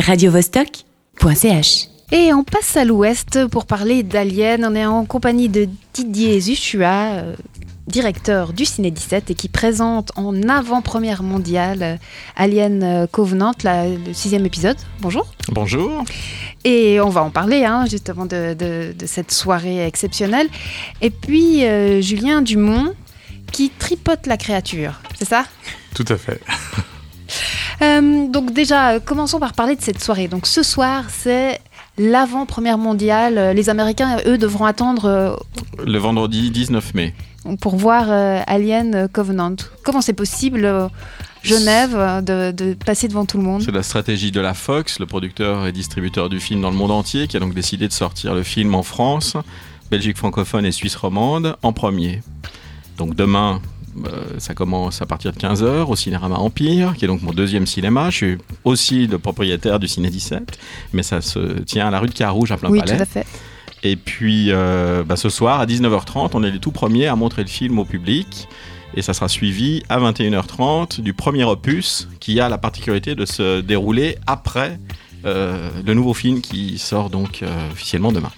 radiovostok.ch. 0.00 1.88
Et 2.12 2.32
on 2.32 2.44
passe 2.44 2.76
à 2.76 2.84
l'ouest 2.84 3.46
pour 3.48 3.66
parler 3.66 4.02
d'Alien. 4.02 4.64
On 4.64 4.74
est 4.74 4.86
en 4.86 5.04
compagnie 5.04 5.48
de 5.48 5.68
Didier 5.94 6.38
Zuchua, 6.40 7.14
euh, 7.14 7.34
directeur 7.86 8.52
du 8.52 8.64
Ciné 8.64 8.90
17 8.90 9.30
et 9.30 9.34
qui 9.34 9.48
présente 9.48 10.12
en 10.16 10.42
avant-première 10.48 11.22
mondiale 11.22 11.82
euh, 11.82 11.96
Alien 12.36 12.82
euh, 12.82 13.06
Covenant, 13.06 13.52
la- 13.62 13.88
le 13.88 14.12
sixième 14.12 14.44
épisode. 14.46 14.76
Bonjour. 15.00 15.26
Bonjour. 15.48 16.04
Et 16.64 17.00
on 17.00 17.08
va 17.08 17.22
en 17.22 17.30
parler 17.30 17.64
hein, 17.64 17.86
justement 17.86 18.26
de, 18.26 18.54
de- 18.54 18.94
de 18.96 19.06
cette 19.06 19.32
soirée 19.32 19.86
exceptionnelle. 19.86 20.48
Et 21.00 21.10
puis 21.10 21.64
euh, 21.64 22.00
Julien 22.00 22.42
Dumont 22.42 22.92
qui 23.52 23.70
tripote 23.70 24.26
la 24.26 24.36
créature, 24.36 25.00
c'est 25.18 25.28
ça? 25.28 25.44
Tout 25.94 26.04
à 26.08 26.16
fait. 26.16 26.40
Euh, 27.82 28.28
donc 28.28 28.52
déjà, 28.52 28.92
euh, 28.92 29.00
commençons 29.00 29.38
par 29.40 29.52
parler 29.52 29.76
de 29.76 29.82
cette 29.82 30.02
soirée. 30.02 30.28
Donc 30.28 30.46
ce 30.46 30.62
soir, 30.62 31.04
c'est 31.08 31.60
l'avant-première 31.98 32.78
mondiale. 32.78 33.38
Euh, 33.38 33.52
Les 33.52 33.70
Américains, 33.70 34.18
eux, 34.26 34.38
devront 34.38 34.64
attendre 34.64 35.04
euh, 35.06 35.36
Le 35.84 35.98
vendredi 35.98 36.50
19 36.50 36.94
mai. 36.94 37.14
pour 37.60 37.76
voir 37.76 38.06
euh, 38.08 38.40
Alien 38.46 39.08
Covenant. 39.12 39.56
Comment 39.84 40.00
c'est 40.00 40.12
possible, 40.12 40.88
Genève, 41.42 42.22
de, 42.24 42.52
de 42.52 42.74
passer 42.74 43.08
devant 43.08 43.26
tout 43.26 43.36
le 43.38 43.44
monde? 43.44 43.62
C'est 43.62 43.72
la 43.72 43.82
stratégie 43.82 44.30
de 44.32 44.40
la 44.40 44.54
Fox, 44.54 44.98
le 44.98 45.06
producteur 45.06 45.66
et 45.66 45.72
distributeur 45.72 46.28
du 46.28 46.40
film 46.40 46.60
dans 46.62 46.70
le 46.70 46.76
monde 46.76 46.90
entier, 46.90 47.26
qui 47.28 47.36
a 47.36 47.40
donc 47.40 47.54
décidé 47.54 47.86
de 47.88 47.92
sortir 47.92 48.34
le 48.34 48.42
film 48.42 48.74
en 48.74 48.82
France, 48.82 49.36
Belgique 49.90 50.16
francophone 50.16 50.64
et 50.64 50.72
Suisse 50.72 50.96
romande 50.96 51.56
en 51.62 51.72
premier. 51.72 52.22
Donc 52.96 53.14
demain, 53.14 53.60
ça 54.38 54.54
commence 54.54 55.02
à 55.02 55.06
partir 55.06 55.32
de 55.32 55.38
15h 55.38 55.86
au 55.86 55.96
Cinéma 55.96 56.28
Empire, 56.28 56.94
qui 56.96 57.04
est 57.04 57.08
donc 57.08 57.22
mon 57.22 57.32
deuxième 57.32 57.66
cinéma. 57.66 58.10
Je 58.10 58.16
suis 58.16 58.38
aussi 58.64 59.06
le 59.06 59.18
propriétaire 59.18 59.78
du 59.78 59.88
Ciné 59.88 60.10
17, 60.10 60.58
mais 60.92 61.02
ça 61.02 61.20
se 61.20 61.60
tient 61.62 61.86
à 61.86 61.90
la 61.90 62.00
rue 62.00 62.08
de 62.08 62.14
Carouge 62.14 62.52
à 62.52 62.56
plein 62.56 62.70
Oui, 62.70 62.80
palais. 62.80 62.96
tout 62.96 63.02
à 63.02 63.06
fait. 63.06 63.26
Et 63.84 63.96
puis 63.96 64.46
euh, 64.50 65.04
bah, 65.04 65.16
ce 65.16 65.28
soir 65.28 65.60
à 65.60 65.66
19h30, 65.66 66.30
on 66.32 66.42
est 66.42 66.50
les 66.50 66.58
tout 66.58 66.72
premiers 66.72 67.06
à 67.06 67.16
montrer 67.16 67.42
le 67.42 67.48
film 67.48 67.78
au 67.78 67.84
public. 67.84 68.48
Et 68.96 69.02
ça 69.02 69.12
sera 69.12 69.28
suivi 69.28 69.82
à 69.88 69.98
21h30 69.98 71.00
du 71.00 71.14
premier 71.14 71.44
opus 71.44 72.08
qui 72.20 72.40
a 72.40 72.48
la 72.48 72.58
particularité 72.58 73.14
de 73.16 73.26
se 73.26 73.60
dérouler 73.60 74.16
après 74.26 74.78
euh, 75.24 75.68
le 75.84 75.94
nouveau 75.94 76.14
film 76.14 76.40
qui 76.40 76.78
sort 76.78 77.10
donc 77.10 77.42
euh, 77.42 77.72
officiellement 77.72 78.12
demain. 78.12 78.30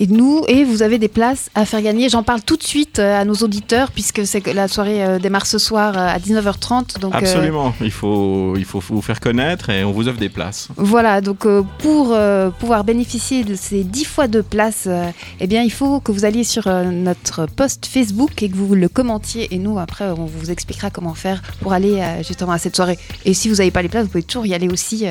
Et 0.00 0.06
nous, 0.06 0.44
et 0.48 0.64
vous 0.64 0.82
avez 0.82 0.98
des 0.98 1.08
places 1.08 1.50
à 1.54 1.64
faire 1.64 1.82
gagner. 1.82 2.08
J'en 2.08 2.22
parle 2.22 2.42
tout 2.42 2.56
de 2.56 2.62
suite 2.62 2.98
euh, 2.98 3.20
à 3.20 3.24
nos 3.24 3.34
auditeurs, 3.34 3.90
puisque 3.90 4.26
c'est 4.26 4.46
la 4.46 4.68
soirée 4.68 5.04
euh, 5.04 5.18
démarre 5.18 5.46
ce 5.46 5.58
soir 5.58 5.96
euh, 5.96 6.06
à 6.06 6.18
19h30. 6.18 7.00
Donc, 7.00 7.14
euh, 7.14 7.18
Absolument, 7.18 7.74
il, 7.80 7.90
faut, 7.90 8.54
il 8.56 8.64
faut 8.64 8.80
vous 8.80 9.02
faire 9.02 9.20
connaître 9.20 9.70
et 9.70 9.84
on 9.84 9.92
vous 9.92 10.08
offre 10.08 10.18
des 10.18 10.28
places. 10.28 10.68
Voilà, 10.76 11.20
donc 11.20 11.46
pour 11.78 12.16
pouvoir 12.58 12.84
bénéficier 12.84 13.44
de 13.44 13.54
ces 13.54 13.84
10 13.84 14.04
fois 14.04 14.28
de 14.28 14.40
place, 14.40 14.84
euh, 14.86 15.10
eh 15.40 15.46
bien, 15.46 15.62
il 15.62 15.72
faut 15.72 16.00
que 16.00 16.12
vous 16.12 16.24
alliez 16.24 16.44
sur 16.44 16.68
notre 16.68 17.46
post 17.46 17.86
Facebook 17.86 18.42
et 18.42 18.48
que 18.48 18.56
vous 18.56 18.74
le 18.74 18.88
commentiez. 18.88 19.48
Et 19.52 19.58
nous, 19.58 19.78
après, 19.78 20.10
on 20.10 20.26
vous 20.26 20.50
expliquera 20.50 20.90
comment 20.90 21.14
faire 21.14 21.42
pour 21.60 21.72
aller 21.72 22.02
justement 22.26 22.52
à 22.52 22.58
cette 22.58 22.76
soirée. 22.76 22.98
Et 23.24 23.34
si 23.34 23.48
vous 23.48 23.56
n'avez 23.56 23.70
pas 23.70 23.82
les 23.82 23.88
places, 23.88 24.04
vous 24.04 24.10
pouvez 24.10 24.22
toujours 24.22 24.46
y 24.46 24.54
aller 24.54 24.68
aussi. 24.68 25.06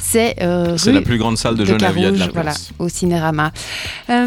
c'est 0.00 0.36
euh, 0.40 0.76
la 0.86 1.00
plus 1.00 1.18
grande 1.18 1.38
salle 1.38 1.56
de, 1.56 1.64
Genève, 1.64 1.92
il 1.96 2.02
y 2.02 2.06
a 2.06 2.10
de 2.10 2.16
la 2.16 2.26
Carouge, 2.26 2.34
voilà, 2.34 2.50
place. 2.50 2.70
au 2.78 2.88
Cinérama. 2.88 3.52
Euh, 4.10 4.21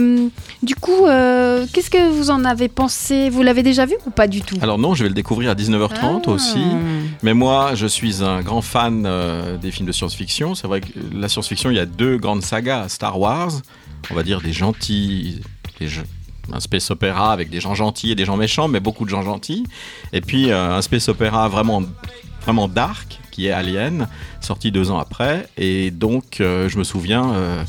du 0.64 0.76
coup, 0.76 1.06
euh, 1.06 1.66
qu'est-ce 1.74 1.90
que 1.90 2.10
vous 2.12 2.30
en 2.30 2.46
avez 2.46 2.68
pensé? 2.68 3.30
Vous 3.30 3.42
l'avez 3.44 3.64
déjà 3.64 3.86
vu 3.86 3.96
ou 4.06 4.10
pas 4.10 4.28
du 4.28 4.42
tout? 4.42 4.58
Alors 4.62 4.78
non, 4.78 4.94
je 4.96 5.04
vais 5.04 5.10
le 5.10 5.16
découvrir 5.16 5.52
à 5.52 5.56
19h30 5.56 6.24
Ah. 6.28 6.30
aussi. 6.30 6.64
Mais 7.24 7.34
moi, 7.34 7.72
je 7.76 7.88
suis 7.88 8.24
un 8.24 8.42
grand 8.42 8.62
fan 8.62 9.04
euh, 9.06 9.58
des 9.58 9.72
films 9.72 9.88
de 9.88 9.92
science-fiction. 9.92 10.56
C'est 10.56 10.68
vrai 10.68 10.82
que 10.82 10.88
la 11.14 11.28
science-fiction, 11.30 11.70
il 11.72 11.78
y 11.78 11.80
a 11.80 11.86
deux 11.86 12.18
grandes 12.18 12.44
sagas. 12.44 12.90
Star 12.90 13.20
Wars, 13.20 13.52
on 14.12 14.14
va 14.16 14.24
dire 14.24 14.42
des 14.42 14.54
gentils, 14.54 15.42
un 16.54 16.60
space 16.60 16.92
opéra 16.92 17.34
avec 17.34 17.50
des 17.50 17.60
gens 17.60 17.74
gentils 17.76 18.12
et 18.12 18.16
des 18.16 18.26
gens 18.26 18.38
méchants, 18.38 18.68
mais 18.68 18.80
beaucoup 18.80 19.06
de 19.06 19.10
gens 19.10 19.22
gentils. 19.24 19.66
Et 20.14 20.22
puis 20.22 20.52
euh, 20.52 20.76
un 20.78 20.82
space 20.82 21.10
opéra 21.10 21.48
vraiment, 21.50 21.82
vraiment 22.44 22.68
dark, 22.68 23.20
qui 23.32 23.48
est 23.48 23.52
Alien, 23.52 24.08
sorti 24.42 24.72
deux 24.72 24.92
ans 24.92 25.00
après. 25.00 25.48
Et 25.58 25.92
donc, 25.92 26.40
euh, 26.40 26.70
je 26.70 26.78
me 26.78 26.84
souviens, 26.84 27.34
euh, 27.34 27.64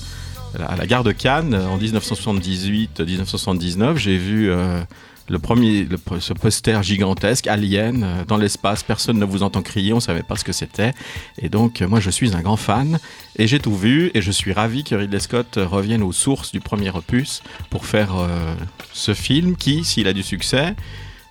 à 0.58 0.76
la 0.76 0.86
gare 0.86 1.04
de 1.04 1.12
Cannes, 1.12 1.54
en 1.54 1.78
1978-1979, 1.78 3.96
j'ai 3.96 4.18
vu... 4.18 4.50
euh, 4.50 4.82
le 5.28 5.38
premier, 5.38 5.86
ce 6.20 6.32
poster 6.32 6.82
gigantesque, 6.82 7.46
Alien, 7.46 8.04
euh, 8.04 8.24
dans 8.26 8.36
l'espace, 8.36 8.82
personne 8.82 9.18
ne 9.18 9.24
vous 9.24 9.42
entend 9.42 9.62
crier, 9.62 9.92
on 9.92 10.00
savait 10.00 10.22
pas 10.22 10.36
ce 10.36 10.44
que 10.44 10.52
c'était. 10.52 10.92
Et 11.38 11.48
donc, 11.48 11.82
euh, 11.82 11.88
moi, 11.88 12.00
je 12.00 12.10
suis 12.10 12.36
un 12.36 12.42
grand 12.42 12.56
fan, 12.56 12.98
et 13.36 13.46
j'ai 13.46 13.58
tout 13.58 13.76
vu, 13.76 14.10
et 14.14 14.22
je 14.22 14.30
suis 14.30 14.52
ravi 14.52 14.84
que 14.84 14.94
Ridley 14.94 15.20
Scott 15.20 15.56
euh, 15.56 15.66
revienne 15.66 16.02
aux 16.02 16.12
sources 16.12 16.52
du 16.52 16.60
premier 16.60 16.90
opus 16.90 17.42
pour 17.70 17.86
faire 17.86 18.16
euh, 18.16 18.54
ce 18.92 19.14
film 19.14 19.56
qui, 19.56 19.84
s'il 19.84 20.06
a 20.06 20.12
du 20.12 20.22
succès, 20.22 20.74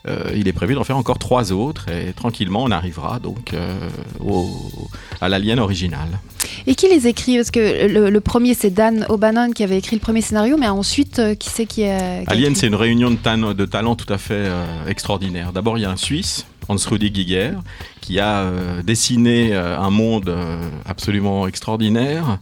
euh, 0.08 0.32
il 0.36 0.48
est 0.48 0.54
prévu 0.54 0.76
d'en 0.76 0.84
faire 0.84 0.98
encore 0.98 1.18
trois 1.18 1.52
autres, 1.52 1.90
et 1.90 2.14
tranquillement, 2.14 2.64
on 2.64 2.72
arrivera 2.72 3.20
donc 3.20 3.54
euh, 3.54 3.74
au- 4.20 4.88
à 5.22 5.30
l'Alien 5.30 5.60
original. 5.60 6.08
Et 6.68 6.76
qui 6.76 6.88
les 6.88 7.08
écrit? 7.08 7.38
Parce 7.38 7.52
que 7.52 7.88
le, 7.88 8.10
le 8.10 8.22
premier, 8.22 8.54
c'est 8.54 8.70
Dan 8.70 9.06
O'Bannon 9.10 9.52
qui 9.52 9.64
avait 9.64 9.78
écrit 9.78 9.96
le 9.96 10.02
premier 10.02 10.22
scénario, 10.22 10.58
mais 10.58 10.68
ensuite, 10.68 11.20
euh, 11.20 11.34
qui 11.36 11.50
c'est 11.50 11.66
qui 11.66 11.86
a. 11.86 12.22
qui 12.24 12.30
Alien, 12.30 12.56
c'est 12.56 12.68
une 12.68 12.76
réunion 12.76 13.10
de, 13.12 13.66
talents 13.66 13.96
tout 13.96 14.12
à 14.14 14.18
fait 14.18 14.48
extraordinaire. 14.88 15.52
D'abord, 15.54 15.78
il 15.78 15.82
y 15.82 15.86
a 15.86 15.92
un 15.92 15.98
Suisse, 15.98 16.46
Hans-Rudi 16.68 17.12
Giger, 17.14 17.52
qui 18.02 18.20
a 18.20 18.46
dessiné 18.84 19.56
un 19.56 19.90
monde 19.90 20.36
absolument 20.86 21.48
extraordinaire, 21.48 22.38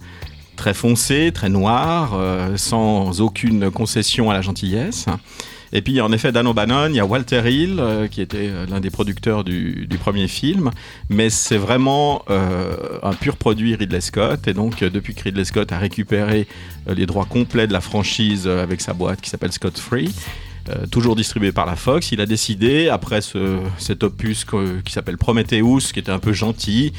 très 0.56 0.74
foncé, 0.74 1.32
très 1.34 1.50
noir, 1.50 2.18
sans 2.58 3.22
aucune 3.22 3.72
concession 3.72 4.30
à 4.30 4.34
la 4.34 4.42
gentillesse. 4.42 5.06
Et 5.76 5.82
puis, 5.82 6.00
en 6.02 6.12
effet, 6.12 6.32
Dan 6.32 6.46
O'Bannon, 6.46 6.90
il 6.90 6.96
y 6.96 7.00
a 7.00 7.06
Walter 7.06 7.42
Hill, 7.52 7.78
euh, 7.80 8.08
qui 8.08 8.22
était 8.22 8.48
euh, 8.48 8.68
l'un 8.68 8.80
des 8.80 8.92
producteurs 8.92 9.44
du, 9.44 9.88
premier 10.00 10.28
film. 10.28 10.70
Mais 11.10 11.32
c'est 11.32 11.58
vraiment 11.58 12.24
euh, 12.30 12.76
un 13.02 13.14
pur 13.14 13.38
produit 13.38 13.76
Ridley 13.76 14.00
Scott. 14.00 14.48
Et 14.48 14.54
donc, 14.54 14.84
depuis 14.84 15.16
que 15.16 15.24
Ridley 15.24 15.46
Scott 15.46 15.72
a 15.72 15.80
récupéré 15.80 16.48
les 16.88 17.08
droits 17.08 17.26
complets 17.26 17.66
de 17.66 17.74
la 17.74 17.82
franchise 17.82 18.48
avec 18.48 18.82
sa 18.82 18.94
boîte 18.94 19.22
qui 19.22 19.30
s'appelle 19.30 19.52
Scott 19.52 19.80
Free, 19.80 20.14
toujours 20.92 21.16
distribué 21.16 21.52
par 21.52 21.66
la 21.66 21.76
Fox, 21.76 22.12
il 22.12 22.22
a 22.22 22.26
décidé, 22.26 22.90
après 22.90 23.22
ce, 23.22 23.60
cet 23.78 24.04
opus 24.04 24.46
qui 24.84 24.92
s'appelle 24.92 25.18
Prometheus, 25.18 25.92
qui 25.94 26.00
était 26.00 26.12
un 26.12 26.20
peu 26.20 26.34
gentil, 26.34 26.92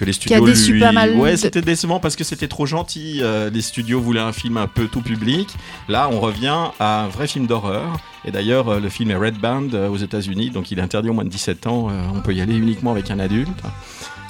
que 0.00 0.04
les 0.06 0.12
studios 0.12 0.44
déçu 0.46 0.72
lui... 0.72 0.80
pas 0.80 0.92
mal 0.92 1.14
Ouais, 1.16 1.32
de- 1.32 1.36
c'était 1.36 1.60
décevant 1.62 2.00
parce 2.00 2.16
que 2.16 2.24
c'était 2.24 2.48
trop 2.48 2.66
gentil. 2.66 3.20
euh, 3.22 3.50
les 3.50 3.60
studios 3.62 4.00
voulaient 4.00 4.18
un 4.20 4.32
film 4.32 4.56
un 4.56 4.66
peu 4.66 4.86
tout 4.88 5.02
public. 5.02 5.48
Là, 5.88 6.08
on 6.10 6.18
revient 6.20 6.56
à 6.80 7.02
un 7.04 7.08
vrai 7.08 7.26
film 7.28 7.46
d'horreur. 7.46 7.98
Et 8.24 8.30
d'ailleurs, 8.32 8.68
euh, 8.68 8.80
le 8.80 8.88
film 8.88 9.10
est 9.10 9.16
Red 9.16 9.38
Band 9.38 9.68
euh, 9.74 9.88
aux 9.88 9.96
États-Unis, 9.96 10.50
donc 10.50 10.70
il 10.70 10.78
est 10.78 10.82
interdit 10.82 11.08
au 11.08 11.12
moins 11.12 11.24
de 11.24 11.28
17 11.30 11.66
ans. 11.66 11.88
euh, 11.90 12.00
on 12.14 12.20
peut 12.20 12.34
y 12.34 12.40
aller 12.40 12.56
uniquement 12.56 12.90
avec 12.90 13.10
un 13.10 13.18
adulte. 13.18 13.48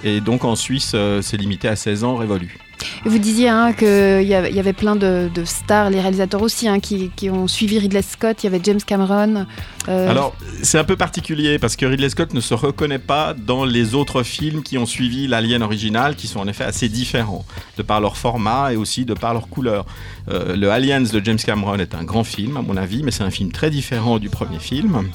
Et 0.05 0.21
donc 0.21 0.45
en 0.45 0.57
Suisse, 0.57 0.93
euh, 0.95 1.23
c'est 1.23 1.37
limité 1.37 1.69
à 1.69 1.77
16 1.77 2.05
ans 2.05 2.17
révolu. 2.17 2.59
Vous 3.05 3.19
disiez 3.19 3.49
hein, 3.49 3.73
qu'il 3.73 4.23
y, 4.23 4.35
avait- 4.35 4.73
plein 4.73 4.97
de, 4.97 5.31
stars, 5.45 5.91
les 5.91 6.01
réalisateurs 6.01 6.43
aussi, 6.43 6.69
hein, 6.69 6.81
qui, 6.81 7.11
ont 7.31 7.49
suivi 7.49 7.79
Ridley 7.79 8.03
Scott. 8.03 8.43
Il 8.43 8.47
y 8.47 8.49
avait 8.49 8.61
James 8.63 8.81
Cameron. 8.85 9.47
euh, 9.89 10.09
Alors, 10.11 10.35
c'est 10.63 10.79
un 10.79 10.85
peu 10.85 10.97
particulier 10.97 11.59
parce 11.59 11.77
que 11.77 11.87
Ridley 11.87 12.09
Scott 12.09 12.35
ne 12.35 12.41
se 12.41 12.55
reconnaît 12.55 12.99
pas 12.99 13.35
dans 13.35 13.65
les 13.65 13.95
autres 13.95 14.23
films 14.23 14.63
qui 14.63 14.79
ont 14.79 14.87
suivi 14.87 15.27
l'Alien 15.27 15.63
original, 15.63 16.15
qui 16.17 16.27
sont 16.27 16.41
en 16.41 16.49
effet 16.49 16.65
assez 16.65 16.89
différents, 16.89 17.45
de 17.77 17.83
par 17.83 18.01
leur 18.01 18.17
format 18.17 18.73
et 18.73 18.77
aussi 18.77 19.05
de 19.05 19.15
par 19.15 19.35
leur 19.35 19.49
couleur. 19.49 19.87
Euh, 20.31 20.57
le 20.57 20.71
Aliens 20.71 21.01
de 21.01 21.21
James 21.25 21.39
Cameron 21.39 21.79
est 21.79 21.95
un 21.95 22.05
grand 22.05 22.25
film, 22.25 22.57
à 22.57 22.63
mon 22.63 22.77
avis, 22.77 23.03
mais 23.03 23.11
c'est 23.11 23.25
un 23.25 23.31
film 23.31 23.53
très 23.53 23.71
différent 23.71 24.19
du 24.19 24.29
premier 24.29 24.59
film. 24.59 25.11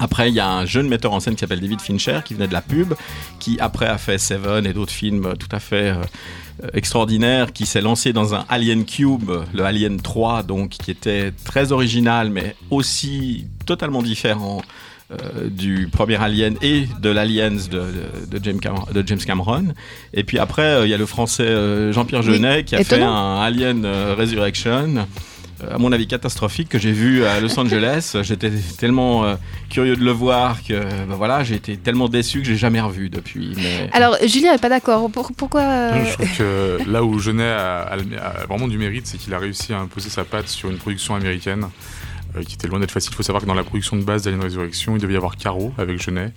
Après, 0.00 0.28
il 0.28 0.34
y 0.34 0.40
a 0.40 0.50
un 0.50 0.66
jeune 0.66 0.88
metteur 0.88 1.12
en 1.12 1.20
scène 1.20 1.34
qui 1.34 1.40
s'appelle 1.40 1.60
David 1.60 1.80
Fincher, 1.80 2.20
qui 2.24 2.34
venait 2.34 2.48
de 2.48 2.52
la 2.52 2.62
pub, 2.62 2.94
qui 3.38 3.58
après 3.60 3.86
a 3.86 3.96
fait 3.96 4.18
Seven 4.18 4.66
et 4.66 4.72
d'autres 4.72 4.92
films 4.92 5.34
tout 5.38 5.48
à 5.52 5.60
fait 5.60 5.94
euh, 6.62 6.68
extraordinaires, 6.74 7.52
qui 7.52 7.66
s'est 7.66 7.80
lancé 7.80 8.12
dans 8.12 8.34
un 8.34 8.44
Alien 8.48 8.84
Cube, 8.84 9.30
le 9.52 9.64
Alien 9.64 10.00
3, 10.00 10.42
donc 10.44 10.70
qui 10.70 10.90
était 10.90 11.32
très 11.44 11.72
original, 11.72 12.30
mais 12.30 12.54
aussi 12.70 13.46
totalement 13.66 14.02
différent 14.02 14.62
euh, 15.10 15.48
du 15.50 15.88
premier 15.92 16.16
Alien 16.16 16.56
et 16.62 16.86
de 17.00 17.10
l'Aliens 17.10 17.50
de, 17.50 17.56
de- 18.30 18.38
de 18.38 18.44
James 18.44 18.58
Cameron, 18.60 18.86
de 18.92 19.02
James 19.06 19.18
Cameron. 19.18 19.64
Et 20.14 20.24
puis 20.24 20.38
après, 20.38 20.62
euh, 20.62 20.86
il 20.86 20.90
y 20.90 20.94
a 20.94 20.98
le 20.98 21.06
français 21.06 21.42
euh, 21.42 21.92
Jean-Pierre 21.92 22.20
Oui, 22.20 22.26
Jeunet 22.34 22.64
qui 22.64 22.74
a 22.74 22.78
fait 22.84 23.02
un 23.02 23.40
Alien 23.42 23.84
Resurrection. 24.16 25.06
Euh, 25.70 25.74
À 25.74 25.78
mon 25.78 25.92
avis 25.92 26.06
catastrophique 26.06 26.68
que 26.68 26.78
j'ai 26.78 26.92
vu 26.92 27.24
à 27.24 27.40
Los 27.40 27.58
Angeles. 27.58 28.16
J'étais 28.22 28.50
tellement 28.78 29.24
euh, 29.24 29.34
curieux 29.70 29.96
de 29.96 30.04
le 30.04 30.10
voir 30.10 30.62
que 30.62 30.74
ben 30.74 31.14
voilà, 31.16 31.44
j'ai 31.44 31.54
été 31.56 31.76
tellement 31.76 32.08
déçu 32.08 32.40
que 32.40 32.46
j'ai 32.46 32.56
jamais 32.56 32.80
revu 32.80 33.08
depuis. 33.10 33.54
Mais... 33.56 33.88
Alors, 33.92 34.16
Julien 34.26 34.52
n'est 34.52 34.58
pas 34.58 34.68
d'accord. 34.68 35.10
Pour- 35.10 35.32
pourquoi 35.36 35.62
euh, 35.62 36.04
Je 36.04 36.12
trouve 36.14 36.36
que 36.38 36.78
là 36.90 37.02
où 37.04 37.18
Genet 37.18 37.42
a, 37.50 37.82
a- 37.82 37.94
a 37.96 38.46
vraiment 38.46 38.68
du 38.68 38.78
mérite, 38.78 39.06
c'est 39.06 39.18
qu'il 39.18 39.32
a 39.34 39.38
réussi 39.38 39.72
à 39.72 39.78
imposer 39.80 40.10
sa 40.10 40.24
patte 40.24 40.48
sur 40.48 40.70
une 40.70 40.78
production 40.78 41.14
américaine. 41.14 41.66
qui 42.46 42.54
était 42.54 42.66
loin 42.66 42.80
d'être 42.80 42.90
facile. 42.90 43.10
Il 43.12 43.16
faut 43.16 43.22
savoir 43.22 43.42
que 43.42 43.46
dans 43.46 43.54
la 43.54 43.62
production 43.62 43.96
de 43.96 44.02
base 44.02 44.22
d'Alien 44.22 44.42
Resurrection, 44.42 44.96
il 44.96 45.00
devait 45.00 45.14
y 45.14 45.16
avoir 45.16 45.36
Caro 45.36 45.72
avec 45.78 46.02
Genet, 46.02 46.32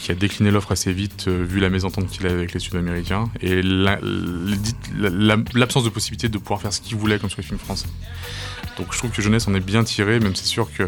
qui 0.00 0.10
a 0.10 0.14
décliné 0.14 0.50
l'offre 0.50 0.72
assez 0.72 0.90
vite 0.92 1.28
vu 1.28 1.60
la 1.60 1.68
mésentente 1.68 2.08
qu'il 2.08 2.24
avait 2.26 2.34
avec 2.36 2.54
les 2.54 2.60
Sud-Américains 2.60 3.24
et 3.42 3.60
l'absence 5.54 5.84
de 5.84 5.90
possibilité 5.90 6.28
de 6.28 6.38
pouvoir 6.38 6.60
faire 6.62 6.72
ce 6.72 6.80
qu'il 6.80 6.96
voulait 6.96 7.18
comme 7.18 7.30
sur 7.30 7.40
les 7.40 7.46
films 7.46 7.58
français. 7.58 7.86
Donc 8.78 8.92
je 8.92 8.98
trouve 8.98 9.10
que 9.10 9.22
Jeunesse 9.22 9.46
en 9.48 9.54
est 9.54 9.60
bien 9.60 9.84
tiré, 9.84 10.20
même 10.20 10.34
c'est 10.34 10.46
sûr 10.46 10.68
que 10.72 10.84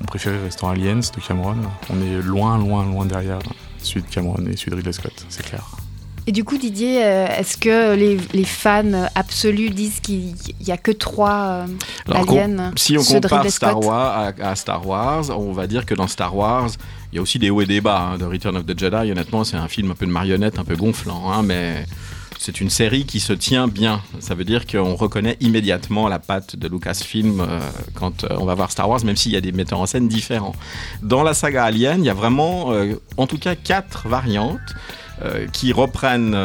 mon 0.00 0.06
préféré 0.06 0.38
restant 0.38 0.68
Aliens 0.68 1.00
de 1.00 1.20
Cameron. 1.26 1.56
On 1.90 2.00
est 2.00 2.22
loin, 2.22 2.58
loin, 2.58 2.84
loin 2.84 3.04
derrière 3.04 3.38
celui 3.82 4.02
de 4.02 4.08
Cameron 4.08 4.44
et 4.50 4.56
celui 4.56 4.72
de 4.72 4.76
Ridley 4.76 4.92
Scott, 4.92 5.26
c'est 5.28 5.44
clair. 5.44 5.64
Et 6.28 6.32
du 6.32 6.44
coup, 6.44 6.58
Didier, 6.58 7.02
euh, 7.02 7.26
est-ce 7.38 7.56
que 7.56 7.94
les, 7.94 8.44
fans 8.44 9.08
absolus 9.14 9.70
disent 9.70 10.00
qu'il 10.00 10.34
n'y 10.60 10.70
a 10.70 10.76
que 10.76 10.90
trois 10.90 11.64
euh, 11.66 11.66
aliens 12.12 12.72
Si 12.76 12.98
on 12.98 13.02
compare 13.02 13.48
Star 13.48 13.80
Wars 13.80 14.34
à, 14.38 14.54
Star 14.54 14.86
Wars, 14.86 15.30
on 15.30 15.52
va 15.52 15.66
dire 15.66 15.86
que 15.86 15.94
dans 15.94 16.06
Star 16.06 16.36
Wars, 16.36 16.68
il 17.10 17.16
y 17.16 17.18
a 17.18 17.22
aussi 17.22 17.38
des 17.38 17.48
hauts 17.48 17.62
et 17.62 17.66
des 17.66 17.80
bas. 17.80 18.10
Hein. 18.12 18.18
The 18.18 18.30
Return 18.30 18.56
of 18.58 18.66
the 18.66 18.78
Jedi, 18.78 19.10
honnêtement, 19.10 19.42
c'est 19.42 19.56
un 19.56 19.68
film 19.68 19.90
un 19.90 19.94
peu 19.94 20.04
de 20.04 20.10
marionnette, 20.10 20.58
un 20.58 20.64
peu 20.64 20.76
gonflant, 20.76 21.32
hein, 21.32 21.42
mais 21.42 21.86
c'est 22.38 22.60
une 22.60 22.70
série 22.70 23.04
qui 23.04 23.20
se 23.20 23.32
tient 23.32 23.66
bien. 23.66 24.00
Ça 24.20 24.34
veut 24.34 24.44
dire 24.44 24.66
qu'on 24.66 24.94
reconnaît 24.94 25.36
immédiatement 25.40 26.08
la 26.08 26.20
patte 26.20 26.56
de 26.56 26.68
Lucasfilm 26.68 27.40
euh, 27.40 27.60
quand 27.94 28.24
euh, 28.24 28.28
on 28.38 28.44
va 28.44 28.54
voir 28.54 28.70
Star 28.70 28.88
Wars, 28.88 29.04
même 29.04 29.16
s'il 29.16 29.32
y 29.32 29.36
a 29.36 29.40
des 29.40 29.52
metteurs 29.52 29.80
en 29.80 29.86
scène 29.86 30.08
différents. 30.08 30.54
Dans 31.02 31.24
la 31.24 31.34
saga 31.34 31.64
Alien, 31.64 32.02
il 32.02 32.06
y 32.06 32.10
a 32.10 32.14
vraiment, 32.14 32.72
euh, 32.72 32.94
en 33.16 33.26
tout 33.26 33.38
cas, 33.38 33.56
quatre 33.56 34.08
variantes. 34.08 34.58
qui 35.52 35.72
reprennent 35.72 36.38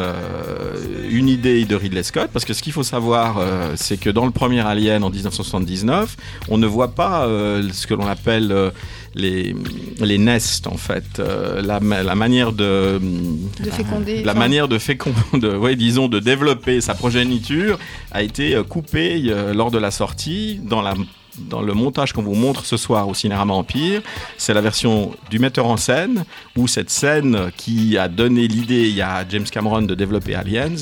une 1.08 1.28
idée 1.28 1.64
de 1.64 1.76
Ridley 1.76 2.02
Scott, 2.02 2.30
parce 2.32 2.44
que 2.44 2.52
ce 2.52 2.60
qu'il 2.60 2.72
faut 2.72 2.82
savoir, 2.82 3.40
c'est 3.76 4.00
que 4.00 4.10
dans 4.10 4.24
le 4.24 4.32
premier 4.32 4.62
Alien 4.66 5.04
en 5.04 5.10
1979, 5.10 6.16
on 6.48 6.58
ne 6.58 6.66
voit 6.66 6.92
pas 6.92 7.24
ce 7.24 7.86
que 7.86 7.94
l'on 7.94 8.08
appelle 8.08 8.72
les, 9.14 9.54
les 10.00 10.18
nestes 10.18 10.66
en 10.66 10.76
fait, 10.76 11.18
euh, 11.18 11.62
la, 11.62 11.80
la, 11.80 12.14
manière 12.14 12.52
de, 12.52 13.00
de 13.62 13.70
féconder, 13.70 14.22
la 14.24 14.34
manière 14.34 14.68
de 14.68 14.78
féconder, 14.78 15.56
ouais, 15.56 15.76
disons 15.76 16.08
de 16.08 16.18
développer 16.18 16.80
sa 16.80 16.94
progéniture 16.94 17.78
a 18.10 18.22
été 18.22 18.54
euh, 18.54 18.62
coupée 18.64 19.22
euh, 19.26 19.54
lors 19.54 19.70
de 19.70 19.78
la 19.78 19.90
sortie 19.90 20.60
dans 20.62 20.82
la 20.82 20.94
dans 21.38 21.62
le 21.62 21.74
montage 21.74 22.12
qu'on 22.12 22.22
vous 22.22 22.34
montre 22.34 22.64
ce 22.64 22.76
soir 22.76 23.08
au 23.08 23.14
Cinérama 23.14 23.54
Empire, 23.54 24.02
c'est 24.36 24.54
la 24.54 24.60
version 24.60 25.12
du 25.30 25.38
metteur 25.38 25.66
en 25.66 25.76
scène, 25.76 26.24
où 26.56 26.68
cette 26.68 26.90
scène 26.90 27.50
qui 27.56 27.98
a 27.98 28.08
donné 28.08 28.48
l'idée 28.48 29.00
a 29.00 29.24
James 29.28 29.44
Cameron 29.44 29.82
de 29.82 29.94
développer 29.94 30.34
Aliens, 30.34 30.74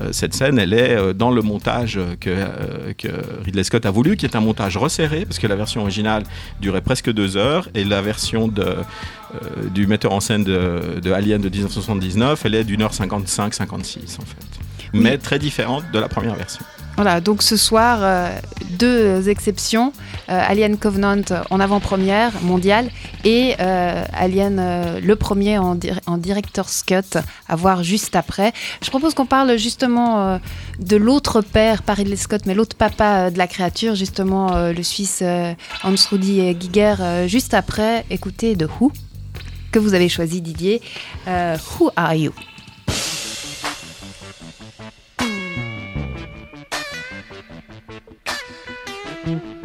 euh, 0.00 0.12
cette 0.12 0.34
scène, 0.34 0.58
elle 0.58 0.72
est 0.72 0.96
euh, 0.96 1.12
dans 1.12 1.30
le 1.30 1.42
montage 1.42 1.98
que, 2.20 2.30
euh, 2.30 2.92
que, 2.96 3.08
Ridley 3.44 3.64
Scott 3.64 3.86
a 3.86 3.90
voulu, 3.90 4.16
qui 4.16 4.26
est 4.26 4.36
un 4.36 4.40
montage 4.40 4.76
resserré, 4.76 5.24
parce 5.24 5.38
que 5.38 5.46
la 5.46 5.56
version 5.56 5.82
originale 5.82 6.24
durait 6.60 6.80
presque 6.80 7.10
deux 7.12 7.36
heures, 7.36 7.68
et 7.74 7.84
la 7.84 8.02
version 8.02 8.48
de, 8.48 8.76
du 9.72 9.86
metteur 9.86 10.12
en 10.12 10.20
scène 10.20 10.44
de, 10.44 11.00
de 11.02 11.12
Alien 11.12 11.40
de 11.40 11.48
1979, 11.48 12.44
elle 12.44 12.54
est 12.54 12.64
d'une 12.64 12.82
heure 12.82 12.92
55-56 12.92 14.18
en 14.20 14.24
fait. 14.24 14.60
Mais 14.92 15.18
très 15.18 15.38
différente 15.38 15.84
de 15.92 15.98
la 15.98 16.08
première 16.08 16.34
version. 16.34 16.64
Voilà, 16.96 17.20
donc 17.20 17.42
ce 17.42 17.56
soir, 17.56 17.98
euh, 18.02 18.28
deux 18.70 19.28
exceptions. 19.28 19.92
Euh, 20.28 20.40
Alien 20.46 20.76
Covenant 20.76 21.22
en 21.50 21.58
avant-première 21.58 22.42
mondiale 22.42 22.88
et 23.24 23.54
euh, 23.60 24.04
Alien 24.12 25.00
le 25.00 25.16
premier 25.16 25.58
en, 25.58 25.78
en, 26.06 26.18
director's 26.18 26.82
cut 26.82 27.18
à 27.48 27.56
voir 27.56 27.82
juste 27.82 28.16
après. 28.16 28.52
Je 28.82 28.90
propose 28.90 29.14
qu'on 29.14 29.26
parle 29.26 29.56
justement 29.56 30.38
de 30.78 30.96
l'autre 30.96 31.40
père, 31.40 31.82
pas 31.82 31.94
Ridley 31.94 32.16
Scott, 32.16 32.42
mais 32.46 32.54
l'autre 32.54 32.76
papa 32.76 33.30
de 33.30 33.38
la 33.38 33.46
créature, 33.46 33.94
justement 33.94 34.70
le 34.70 34.82
Suisse 34.82 35.22
Hans 35.82 35.94
Rudi 36.10 36.56
Giger, 36.60 37.26
juste 37.26 37.54
après. 37.54 38.04
Écoutez 38.10 38.56
de 38.56 38.68
Who, 38.78 38.92
que 39.72 39.78
vous 39.78 39.94
avez 39.94 40.08
choisi 40.08 40.40
Didier. 40.40 40.80
who 41.26 41.90
are 41.96 42.14
you? 42.14 42.32
You 49.26 49.59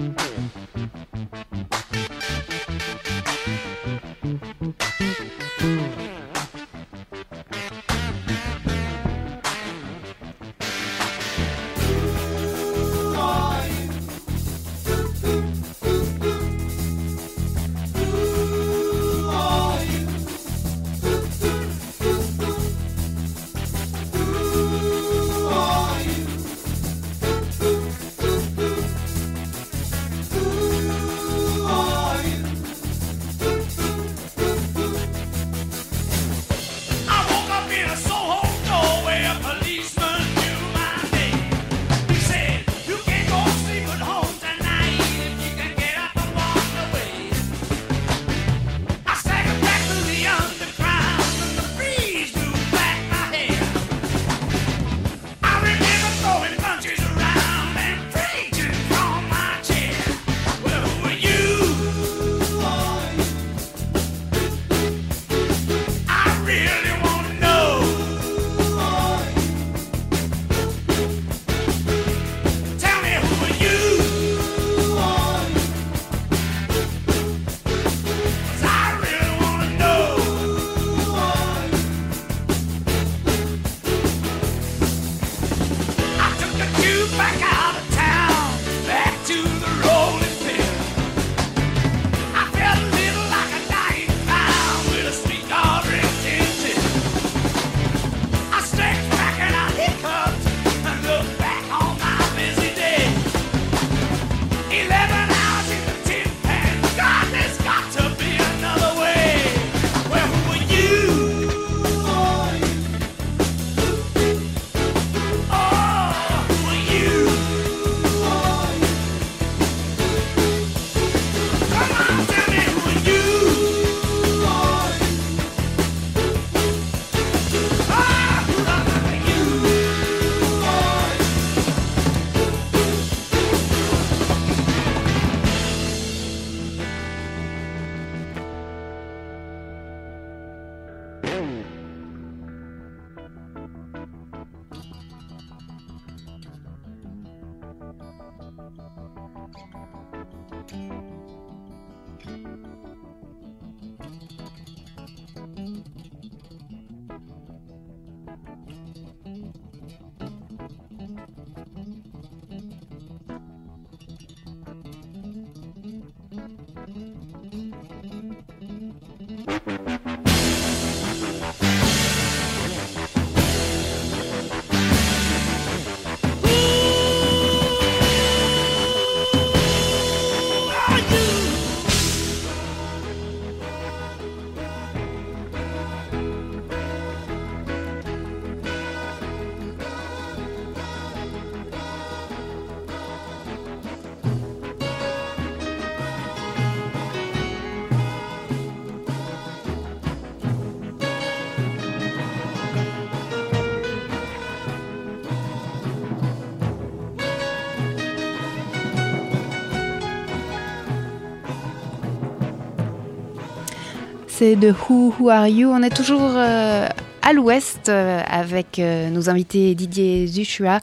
c'est 214.37 214.57
de 214.57 214.73
Who 214.73 215.13
Who 215.17 215.29
Are 215.29 215.47
You. 215.47 215.69
On 215.69 215.81
est 215.81 215.95
toujours 215.95 216.33
euh, 216.35 216.89
à 217.21 217.33
l'ouest 217.33 217.87
euh, 217.87 218.21
avec 218.27 218.79
euh, 218.79 219.09
nos 219.09 219.29
invités 219.29 219.73
Didier 219.75 220.27
Zuchua, 220.27 220.81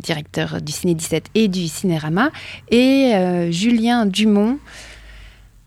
directeur 0.00 0.62
du 0.62 0.72
Ciné 0.72 0.94
17 0.94 1.30
et 1.34 1.48
du 1.48 1.68
Cinérama, 1.68 2.30
et 2.70 3.12
Julien 3.50 4.06
Dumont. 4.06 4.58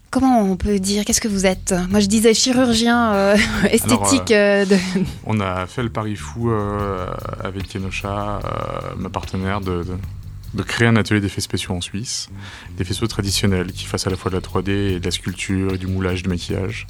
Comment 0.10 0.42
on 0.42 0.56
peut 0.58 0.80
dire 0.80 1.06
Qu'est-ce 1.06 1.22
que 1.22 1.28
vous 1.28 1.46
êtes? 1.46 1.74
Moi, 1.90 2.00
je 2.00 2.08
disais 2.08 2.34
chirurgien 2.34 3.34
esthétique. 3.72 4.34
On 5.26 5.40
a 5.40 5.68
fait 5.68 5.84
le 5.84 5.90
pari 5.90 6.16
fou 6.16 6.52
avec 7.44 7.68
Kenosha, 7.68 8.40
ma 8.98 9.10
partenaire, 9.10 9.62
de, 9.62 9.84
de 9.84 9.98
créer 10.62 10.88
un 10.88 10.96
atelier 10.96 11.20
d'effets 11.20 11.42
spéciaux 11.42 11.74
en 11.74 11.82
Suisse, 11.82 12.30
des 12.78 12.84
faisceaux 12.84 13.08
traditionnels 13.08 13.72
qui 13.72 13.86
fassent 13.86 14.06
à 14.06 14.12
la 14.12 14.18
fois 14.18 14.30
de 14.30 14.36
la 14.36 14.42
3D 14.42 14.70
et 14.70 15.00
de 15.00 15.06
la 15.06 15.12
sculpture 15.12 15.74
et 15.74 15.78
du 15.78 15.88
moulage, 15.88 16.22
du 16.22 16.30
maquillage. 16.30 16.86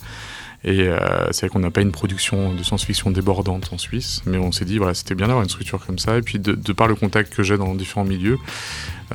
Et 0.65 0.87
euh, 0.87 1.31
c'est 1.31 1.41
vrai 1.41 1.49
qu'on 1.49 1.59
n'a 1.59 1.71
pas 1.71 1.81
une 1.81 1.91
production 1.91 2.53
de 2.53 2.63
science-fiction 2.63 3.11
débordante 3.11 3.71
en 3.73 3.77
Suisse, 3.77 4.21
mais 4.25 4.37
on 4.37 4.51
s'est 4.51 4.63
dit, 4.63 4.77
voilà, 4.77 4.93
c'était 4.93 5.15
bien 5.15 5.27
d'avoir 5.27 5.43
une 5.43 5.49
structure 5.49 5.85
comme 5.85 5.99
ça. 5.99 6.17
Et 6.17 6.21
puis, 6.21 6.39
de, 6.39 6.53
par 6.73 6.87
le 6.87 6.95
contact 6.95 7.33
que 7.33 7.43
j'ai 7.43 7.57
dans 7.57 7.75
différents 7.75 8.05
milieux, 8.05 8.37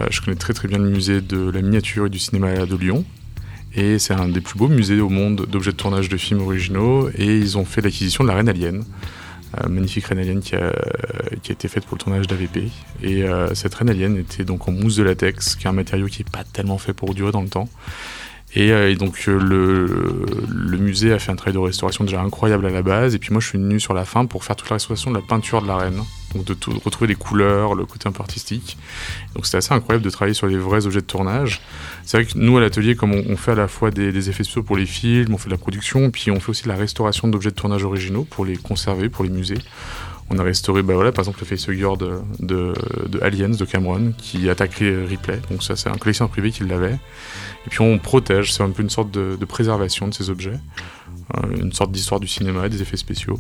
euh, 0.01 0.07
je 0.11 0.21
connais 0.21 0.37
très 0.37 0.53
très 0.53 0.69
bien 0.69 0.79
le 0.79 0.91
musée 0.91 1.21
de 1.23 1.51
la 1.51 1.63
miniature 1.63 2.07
et 2.07 2.11
du 2.11 2.19
cinéma 2.19 2.67
de 2.67 2.77
Lyon. 2.77 3.05
Et 3.75 3.99
c'est 3.99 4.15
un 4.15 4.29
des 4.29 4.41
plus 4.41 4.59
beaux 4.59 4.69
musées 4.69 5.01
au 5.01 5.09
monde 5.09 5.47
d'objets 5.47 5.73
de 5.73 5.77
tournage 5.77 6.09
de 6.09 6.17
films 6.17 6.41
originaux. 6.41 7.09
Et 7.17 7.39
ils 7.39 7.57
ont 7.57 7.65
fait 7.65 7.81
l'acquisition 7.81 8.25
de 8.25 8.29
la 8.29 8.35
Reine 8.35 8.49
Alien. 8.49 8.85
Euh, 9.57 9.69
magnifique 9.69 10.05
reine 10.05 10.19
alien 10.19 10.41
qui 10.41 10.55
a, 10.57 10.73
qui 11.43 11.53
a, 11.53 11.55
été 11.55 11.69
faite 11.69 11.87
pour 11.87 11.97
le 11.97 12.03
tournage 12.03 12.27
d'AVP. 12.27 12.71
Et 13.03 13.23
euh, 13.23 13.55
cette 13.55 13.75
reine 13.75 13.89
alien 13.89 14.17
était 14.19 14.45
donc 14.45 14.69
en 14.69 14.73
mousse 14.73 14.97
de 14.97 15.03
latex, 15.03 15.57
qui 15.57 15.65
est 15.65 15.69
un 15.69 15.73
matériau 15.73 16.07
qui 16.07 16.23
n'est 16.23 16.31
pas 16.31 16.45
tellement 16.45 16.77
fait 16.77 16.93
pour 16.93 17.15
durer 17.15 17.33
dans 17.33 17.43
le 17.43 17.49
temps. 17.49 17.69
Et, 18.55 18.73
euh, 18.73 18.95
donc 18.95 19.27
le, 19.27 19.87
le, 20.49 20.79
musée 20.79 21.13
a 21.13 21.19
fait 21.19 21.31
un 21.31 21.37
travail 21.37 21.55
de 21.55 21.59
restauration 21.59 22.05
déjà 22.05 22.21
incroyable 22.23 22.67
à 22.67 22.71
la 22.71 22.83
base. 22.83 23.15
Et 23.15 23.19
puis 23.19 23.31
moi 23.33 23.41
je 23.41 23.49
suis 23.49 23.59
venu 23.59 23.79
sur 23.79 23.95
la 23.95 24.05
fin 24.05 24.27
pour 24.27 24.45
faire 24.45 24.57
toute 24.57 24.71
la 24.71 24.77
restauration 24.77 25.11
de 25.11 25.17
la 25.17 25.23
peinture 25.23 25.63
de 25.63 25.69
la 25.69 25.77
reine. 25.77 26.03
Donc 26.35 26.45
de, 26.45 26.55
retrouver 26.85 27.07
les 27.07 27.15
couleurs, 27.15 27.75
le 27.75 27.87
côté 27.87 28.09
un 28.09 28.13
peu 28.13 28.21
artistique. 28.21 28.77
Donc 29.35 29.47
c'était 29.47 29.59
assez 29.59 29.73
incroyable 29.73 30.05
de 30.05 30.11
travailler 30.11 30.35
sur 30.35 30.47
les 30.47 30.59
vrais 30.59 30.87
objets 30.87 31.01
de 31.01 31.07
tournage. 31.07 31.63
C'est 32.05 32.19
vrai 32.19 32.27
que 32.27 32.39
nous 32.39 32.57
à 32.57 32.61
l'atelier, 32.61 32.97
comme 32.97 33.13
on, 33.13 33.37
fait 33.37 33.53
à 33.53 33.55
la 33.55 33.69
fois 33.69 33.91
des, 33.91 34.29
effets 34.29 34.45
spéciaux 34.45 34.63
pour 34.63 34.77
les 34.77 34.87
films, 34.87 35.35
on 35.35 35.39
fait 35.39 35.47
de 35.47 35.55
la 35.55 35.59
production, 35.59 36.11
puis 36.11 36.31
on 36.31 36.41
fait 36.41 36.51
aussi 36.51 36.65
de 36.65 36.69
la 36.69 36.77
restauration 36.77 37.29
d'objets 37.29 37.51
de 37.51 37.55
tournage 37.55 37.85
originaux 37.85 38.25
pour 38.25 38.45
les 38.45 38.57
conserver, 38.57 39.09
pour 39.09 39.25
les 39.25 39.31
musées. 39.31 39.59
On 40.31 40.39
a 40.39 40.43
restauré, 40.43 40.83
bah 40.83 40.95
voilà, 40.95 41.11
par 41.11 41.23
exemple, 41.23 41.41
le 41.41 41.47
facehugger 41.47 41.89
de, 41.99 42.21
de, 42.41 42.75
de, 43.09 43.21
Aliens 43.23 43.49
de 43.49 43.65
Cameron 43.65 44.13
qui 44.19 44.51
attaquait 44.51 45.05
Ripley. 45.05 45.41
Donc 45.51 45.63
ça, 45.63 45.75
c'est 45.75 45.89
un 45.89 45.97
collectionneur 45.97 46.31
privé 46.31 46.51
qui 46.51 46.65
l'avait. 46.65 46.99
Et 47.67 47.71
puis 47.71 47.81
on 47.81 47.99
protège, 47.99 48.53
c'est 48.53 48.63
un 48.63 48.71
peu 48.71 48.83
une 48.83 48.91
sorte 48.91 49.11
de, 49.11 49.37
préservation 49.45 50.09
de 50.09 50.15
ces 50.15 50.31
objets, 50.31 50.59
euh, 51.37 51.57
une 51.61 51.73
sorte 51.73 51.93
d'histoire 51.93 52.21
du 52.21 52.29
cinéma, 52.29 52.69
des 52.69 52.83
effets 52.83 52.97
spéciaux. 52.97 53.39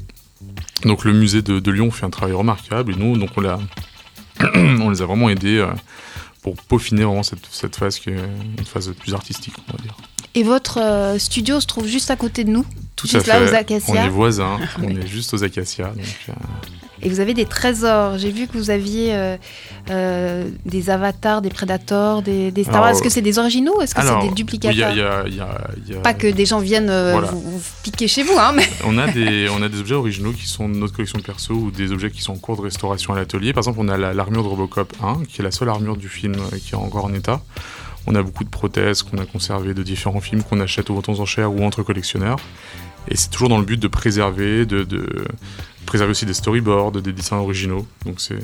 Donc 0.84 1.04
le 1.04 1.12
musée 1.12 1.42
de, 1.42 1.70
Lyon 1.70 1.90
fait 1.90 2.06
un 2.06 2.10
travail 2.10 2.34
remarquable 2.34 2.92
et 2.92 2.96
nous, 2.96 3.16
donc 3.16 3.30
on, 3.36 3.42
on 4.54 4.90
les 4.90 5.02
a 5.02 5.06
vraiment 5.06 5.28
aidés 5.28 5.58
euh, 5.58 5.68
pour 6.42 6.56
peaufiner 6.56 7.04
vraiment 7.04 7.22
cette, 7.22 7.46
cette, 7.50 7.76
phase 7.76 7.98
qui 7.98 8.10
est 8.10 8.18
une 8.58 8.64
phase 8.64 8.92
plus 8.98 9.14
artistique, 9.14 9.54
on 9.68 9.76
va 9.76 9.82
dire. 9.82 9.96
Et 10.34 10.42
votre 10.42 10.78
euh, 10.78 11.18
studio 11.18 11.58
se 11.60 11.66
trouve 11.66 11.86
juste 11.86 12.10
à 12.10 12.16
côté 12.16 12.44
de 12.44 12.50
nous 12.50 12.66
Tout 12.96 13.08
à 13.14 13.20
fait. 13.20 13.26
Là, 13.28 13.50
aux 13.50 13.54
Acacias. 13.54 13.92
On 13.92 13.96
est 13.96 14.08
voisins, 14.08 14.58
on 14.82 14.88
est 14.90 15.06
juste 15.06 15.32
aux 15.34 15.42
Acacias. 15.42 15.90
Donc, 15.90 16.36
et 17.02 17.08
vous 17.08 17.20
avez 17.20 17.34
des 17.34 17.44
trésors. 17.44 18.18
J'ai 18.18 18.30
vu 18.30 18.46
que 18.46 18.56
vous 18.56 18.70
aviez 18.70 19.14
euh, 19.14 19.36
euh, 19.90 20.48
des 20.64 20.90
avatars, 20.90 21.42
des 21.42 21.50
prédateurs, 21.50 22.22
des, 22.22 22.52
Star 22.62 22.80
Wars. 22.80 22.90
Est-ce 22.90 23.02
que 23.02 23.08
c'est 23.08 23.22
des 23.22 23.38
originaux 23.38 23.80
est-ce 23.80 23.94
que 23.94 24.02
c'est 24.02 24.28
des 24.28 24.34
duplicateurs 24.34 25.24
Pas 26.02 26.14
que 26.14 26.26
des 26.26 26.46
gens 26.46 26.58
viennent 26.58 26.90
euh, 26.90 27.20
vous, 27.20 27.62
piquer 27.82 28.08
chez 28.08 28.22
vous. 28.22 28.36
Hein, 28.38 28.52
mais... 28.54 28.68
on, 28.84 28.98
a 28.98 29.06
des, 29.08 29.48
on 29.50 29.62
a 29.62 29.68
des 29.68 29.80
objets 29.80 29.94
originaux 29.94 30.32
qui 30.32 30.46
sont 30.46 30.68
de 30.68 30.74
notre 30.74 30.94
collection 30.94 31.20
perso 31.20 31.54
ou 31.54 31.70
des 31.70 31.92
objets 31.92 32.10
qui 32.10 32.22
sont 32.22 32.32
en 32.32 32.38
cours 32.38 32.56
de 32.56 32.62
restauration 32.62 33.14
à 33.14 33.16
l'atelier. 33.16 33.52
Par 33.52 33.62
exemple, 33.62 33.78
on 33.80 33.88
a 33.88 33.96
l'armure 33.96 34.42
de 34.42 34.48
Robocop 34.48 34.92
1, 35.02 35.24
qui 35.28 35.40
est 35.40 35.44
la 35.44 35.50
seule 35.50 35.68
armure 35.68 35.96
du 35.96 36.08
film 36.08 36.36
qui 36.64 36.72
est 36.72 36.78
encore 36.78 37.04
en 37.04 37.14
état. 37.14 37.40
On 38.06 38.14
a 38.14 38.22
beaucoup 38.22 38.44
de 38.44 38.48
prothèses 38.48 39.02
qu'on 39.02 39.18
a 39.18 39.26
conservées 39.26 39.74
de 39.74 39.82
différents 39.82 40.20
films 40.20 40.42
qu'on 40.42 40.60
achète 40.60 40.88
aux 40.88 40.94
ventes 40.94 41.10
enchères 41.20 41.52
ou 41.52 41.62
entre 41.62 41.82
collectionneurs. 41.82 42.38
Et 43.10 43.16
c'est 43.16 43.28
toujours 43.28 43.48
dans 43.48 43.58
le 43.58 43.64
but 43.64 43.80
de 43.80 43.88
préserver, 43.88 44.66
de, 44.66 44.86
préserver 45.88 46.10
aussi 46.10 46.26
des 46.26 46.34
storyboards, 46.34 46.92
des 46.92 47.12
dessins 47.12 47.38
originaux. 47.38 47.86
Donc 48.04 48.20
c'est 48.20 48.38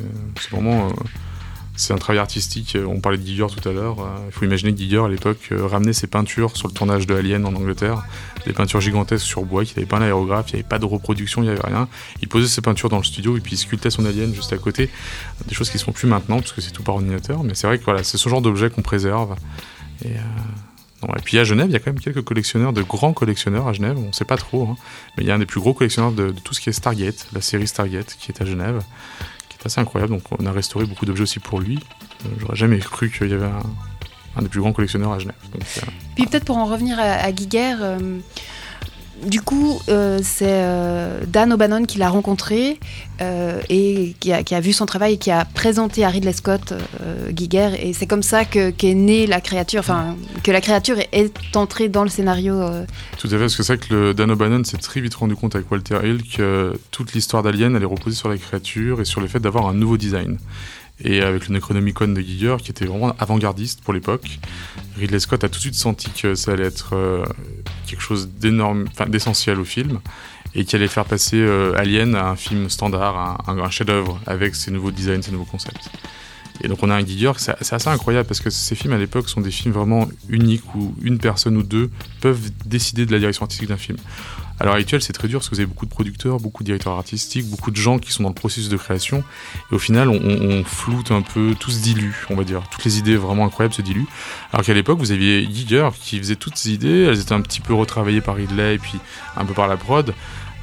vraiment 0.51 0.89
euh, 0.89 1.93
un 1.95 1.99
travail 1.99 2.19
artistique. 2.19 2.77
On 2.87 3.01
parlait 3.01 3.19
de 3.19 3.27
Giger 3.27 3.47
tout 3.55 3.69
à 3.69 3.73
l'heure. 3.73 4.01
Euh, 4.01 4.17
il 4.27 4.33
faut 4.33 4.47
imaginer 4.47 4.73
que 4.73 4.79
Giger 4.79 5.05
à 5.05 5.09
l'époque 5.09 5.49
euh, 5.53 5.67
ramenait 5.67 5.93
ses 5.93 6.07
peintures 6.07 6.57
sur 6.57 6.69
le 6.69 6.73
tournage 6.73 7.07
de 7.07 7.15
Alien 7.15 7.45
en 7.45 7.55
Angleterre, 7.55 8.03
des 8.47 8.55
peintures 8.55 8.81
gigantesques 8.81 9.27
sur 9.27 9.43
bois, 9.43 9.65
qu'il 9.65 9.77
n'avait 9.77 9.89
pas 9.89 9.99
l'aérographe, 9.99 10.47
il 10.51 10.55
n'y 10.55 10.61
avait 10.61 10.69
pas 10.69 10.79
de 10.79 10.87
reproduction, 10.87 11.43
il 11.43 11.47
n'y 11.47 11.51
avait 11.51 11.67
rien. 11.67 11.87
Il 12.23 12.29
posait 12.29 12.49
ses 12.49 12.63
peintures 12.63 12.89
dans 12.89 12.99
le 12.99 13.05
studio 13.05 13.37
et 13.37 13.41
puis 13.41 13.53
il 13.53 13.59
sculptait 13.59 13.91
son 13.91 14.07
Alien 14.07 14.35
juste 14.35 14.55
à 14.55 14.57
côté. 14.57 14.89
Des 15.47 15.55
choses 15.55 15.69
qui 15.69 15.77
ne 15.77 15.81
se 15.81 15.85
font 15.85 15.93
plus 15.93 16.09
maintenant 16.09 16.39
parce 16.39 16.53
que 16.53 16.63
c'est 16.63 16.73
tout 16.73 16.83
par 16.83 16.95
ordinateur. 16.95 17.45
Mais 17.45 17.55
c'est 17.55 17.67
vrai 17.67 17.79
que 17.79 17.85
voilà, 17.85 18.03
c'est 18.03 18.17
ce 18.17 18.29
genre 18.29 18.41
d'objet 18.41 18.71
qu'on 18.71 18.83
préserve. 18.83 19.37
Et 21.17 21.23
puis 21.23 21.39
à 21.39 21.45
Genève, 21.45 21.67
il 21.69 21.73
y 21.73 21.77
a 21.77 21.79
quand 21.79 21.93
même 21.93 22.01
quelques 22.01 22.23
collectionneurs, 22.23 22.73
de 22.73 22.83
grands 22.83 23.13
collectionneurs 23.13 23.69
à 23.69 23.73
Genève, 23.73 23.97
on 23.99 24.09
ne 24.09 24.13
sait 24.13 24.25
pas 24.25 24.37
trop, 24.37 24.69
hein. 24.69 24.77
mais 25.17 25.25
il 25.25 25.27
y 25.27 25.31
a 25.31 25.35
un 25.35 25.39
des 25.39 25.47
plus 25.47 25.61
gros 25.61 25.75
collectionneurs 25.75 26.13
de, 26.13 26.31
tout 26.31 26.55
ce 26.55 26.61
qui 26.61 26.69
est 26.69 26.73
Stargate, 26.73 27.29
la 27.33 27.41
série 27.41 27.67
Stargate, 27.67 28.17
qui 28.19 28.33
est 28.33 28.43
à 28.43 28.45
Genève, 28.45 28.83
qui 29.49 29.57
est 29.59 29.67
assez 29.67 29.81
incroyable. 29.81 30.13
Donc 30.13 30.23
on 30.39 30.47
a 30.47 30.53
restauré 30.53 30.87
beaucoup 30.87 31.07
d'objets 31.07 31.23
aussi 31.23 31.41
pour 31.41 31.61
lui. 31.61 31.79
Euh, 32.25 32.29
j'aurais 32.39 32.57
jamais 32.57 32.79
cru 32.79 33.11
qu'il 33.11 33.29
y 33.31 33.35
avait 33.35 33.51
un, 34.37 34.43
des 34.43 34.49
plus 34.49 34.61
grands 34.61 34.73
collectionneurs 34.73 35.13
à 35.13 35.19
Genève. 35.19 35.37
Puis 36.15 36.27
peut-être 36.27 36.45
pour 36.45 36.59
en 36.59 36.67
revenir 36.67 36.99
à, 36.99 37.31
Guiguerre, 37.33 37.79
euh, 37.81 38.19
du 39.23 39.41
coup, 39.41 39.81
euh, 39.89 40.19
c'est 40.23 40.47
euh, 40.49 41.21
Dan 41.27 41.53
O'Bannon 41.53 41.85
qui 41.85 41.99
l'a 41.99 42.09
rencontré 42.09 42.79
euh, 43.21 43.61
et 43.69 44.15
qui 44.21 44.33
a, 44.33 44.61
vu 44.61 44.73
son 44.73 44.87
travail 44.87 45.15
et 45.15 45.17
qui 45.19 45.31
a 45.31 45.45
présenté 45.45 46.05
à 46.05 46.09
Ridley 46.09 46.33
Scott 46.33 46.75
Giger. 47.35 47.71
Et 47.81 47.93
c'est 47.93 48.07
comme 48.07 48.23
ça 48.23 48.45
qu'est 48.45 48.95
née 48.95 49.27
la 49.27 49.41
créature, 49.41 49.81
enfin, 49.81 50.17
que 50.43 50.51
la 50.51 50.61
créature 50.61 50.97
est, 51.13 51.57
entrée 51.57 51.89
dans 51.89 52.03
le 52.03 52.09
scénario. 52.09 52.61
Tout 53.19 53.29
à 53.29 53.31
fait, 53.31 53.39
parce 53.39 53.57
que 53.57 53.63
c'est 53.63 53.77
vrai 53.77 53.87
que 53.89 54.13
Dan 54.13 54.31
O'Bannon 54.31 54.65
s'est 54.65 54.79
très 54.79 55.01
vite 55.01 55.15
rendu 55.15 55.37
compte 55.37 55.55
avec 55.55 55.71
Walter 55.71 55.99
Hill 56.03 56.23
que 56.23 56.79
toute 56.91 57.13
l'histoire 57.13 57.43
d'Alien 57.43 57.77
allait 57.77 57.85
reposer 57.85 58.17
sur 58.17 58.29
la 58.29 58.37
créature 58.37 59.01
et 59.01 59.05
sur 59.05 59.21
le 59.21 59.29
fait 59.29 59.41
d'avoir 59.41 59.69
un 59.69 59.75
nouveau 59.75 59.97
design 59.97 60.39
et 61.03 61.23
avec 61.23 61.49
le 61.49 61.55
Necronomicon 61.55 62.09
de 62.09 62.21
Giger 62.21 62.57
qui 62.63 62.71
était 62.71 62.87
vraiment 62.87 63.15
avant-gardiste 63.19 63.83
pour 63.83 63.95
l'époque. 63.95 64.39
Ridley 64.99 65.19
Scott 65.19 65.45
a 65.45 65.49
tout 65.49 65.57
de 65.57 65.63
suite 65.63 65.75
senti 65.75 66.11
que 66.11 66.35
ça 66.35 66.53
allait 66.53 66.65
être 66.65 66.95
euh, 66.95 67.25
quelque 67.87 68.03
chose 68.03 68.29
d'énorme, 68.29 68.87
d'essentiel 69.09 69.59
au 69.59 69.65
film 69.65 70.01
et 70.55 70.65
qui 70.65 70.77
allait 70.77 70.89
faire 70.89 71.05
passer 71.05 71.39
euh, 71.39 71.77
Alien 71.77 72.15
à 72.15 72.29
un 72.29 72.37
film 72.37 72.71
standard, 72.71 73.43
un, 73.49 73.59
un 73.59 73.71
chef-d'œuvre 73.71 74.21
avec 74.27 74.55
ses 74.55 74.71
nouveaux 74.71 74.93
designs, 74.93 75.23
ses 75.23 75.33
nouveaux 75.33 75.45
concepts. 75.45 75.91
Et 76.63 76.69
donc 76.69 76.83
on 76.83 76.91
a 76.91 76.95
un 76.95 77.05
Giger, 77.05 77.33
c'est 77.37 77.73
assez 77.73 77.89
incroyable 77.89 78.29
parce 78.29 78.41
que 78.41 78.51
ces 78.51 78.77
films 78.77 78.93
à 78.93 78.99
l'époque 78.99 79.29
sont 79.29 79.41
des 79.41 79.51
films 79.51 79.75
vraiment 79.75 80.09
uniques 80.29 80.75
où 80.77 80.95
une 81.03 81.19
personne 81.19 81.57
ou 81.57 81.65
deux 81.65 81.91
peuvent 82.21 82.51
décider 82.65 83.07
de 83.07 83.13
la 83.13 83.19
direction 83.19 83.43
artistique 83.43 83.69
d'un 83.69 83.77
film. 83.77 83.99
À 84.61 84.65
l'heure 84.65 84.75
actuelle, 84.75 85.03
c'est 85.03 85.13
très 85.13 85.27
dur 85.27 85.41
parce 85.41 85.49
que 85.49 85.55
vous 85.57 85.61
avez 85.61 85.67
beaucoup 85.67 85.87
de 85.87 85.91
producteurs, 85.91 86.39
beaucoup 86.39 86.63
de 86.63 86.67
directeurs 86.67 86.93
artistiques, 86.93 87.47
beaucoup 87.47 87.73
de 87.73 87.77
gens 87.77 87.99
qui 87.99 88.13
sont 88.13 88.23
dans 88.23 88.29
le 88.29 88.35
processus 88.35 88.69
de 88.69 88.77
création. 88.77 89.25
Et 89.73 89.75
au 89.75 89.79
final, 89.79 90.09
on, 90.09 90.65
floute 90.65 91.11
un 91.11 91.23
peu, 91.23 91.55
tout 91.59 91.71
se 91.71 91.83
dilue, 91.83 92.15
on 92.31 92.37
va 92.37 92.45
dire. 92.45 92.63
Toutes 92.71 92.85
les 92.85 92.99
idées 92.99 93.17
vraiment 93.17 93.47
incroyables 93.47 93.75
se 93.75 93.83
diluent. 93.83 94.07
Alors 94.53 94.65
qu'à 94.65 94.75
l'époque, 94.75 94.99
vous 94.99 95.11
aviez 95.11 95.49
Giger 95.53 95.89
qui 96.01 96.19
faisait 96.19 96.37
toutes 96.37 96.57
ces 96.57 96.71
idées. 96.71 97.07
Elles 97.09 97.21
étaient 97.21 97.33
un 97.33 97.41
petit 97.41 97.61
peu 97.61 97.75
retravaillées 97.75 98.21
par 98.21 98.37
Ridley 98.37 98.77
et 98.77 98.79
puis 98.79 98.99
un 99.37 99.45
peu 99.45 99.55
par 99.55 99.67
la 99.67 99.77
prod. 99.77 100.15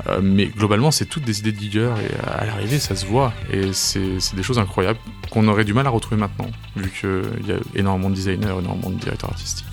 Euh, 0.08 0.20
mais 0.24 0.48
globalement, 0.48 0.92
c'est 0.92 1.06
toutes 1.06 1.24
des 1.24 1.40
idées 1.40 1.52
de 1.52 1.60
Giger 1.60 1.94
et 2.02 2.30
à 2.30 2.46
l'arrivée, 2.46 2.80
ça 2.80 2.96
se 2.96 3.06
voit. 3.06 3.34
Et 3.52 3.74
c'est 3.74 4.18
des 4.36 4.44
choses 4.44 4.58
incroyables 4.58 5.00
qu'on 5.30 5.48
aurait 5.50 5.66
du 5.66 5.74
mal 5.74 5.86
à 5.86 5.90
retrouver 5.90 6.20
maintenant, 6.20 6.50
vu 6.76 6.90
qu'il 6.90 7.48
y 7.48 7.52
a 7.52 7.58
énormément 7.76 8.10
de 8.10 8.16
designers, 8.16 8.56
énormément 8.60 8.90
de 8.90 9.00
directeurs 9.00 9.32
artistiques. 9.32 9.66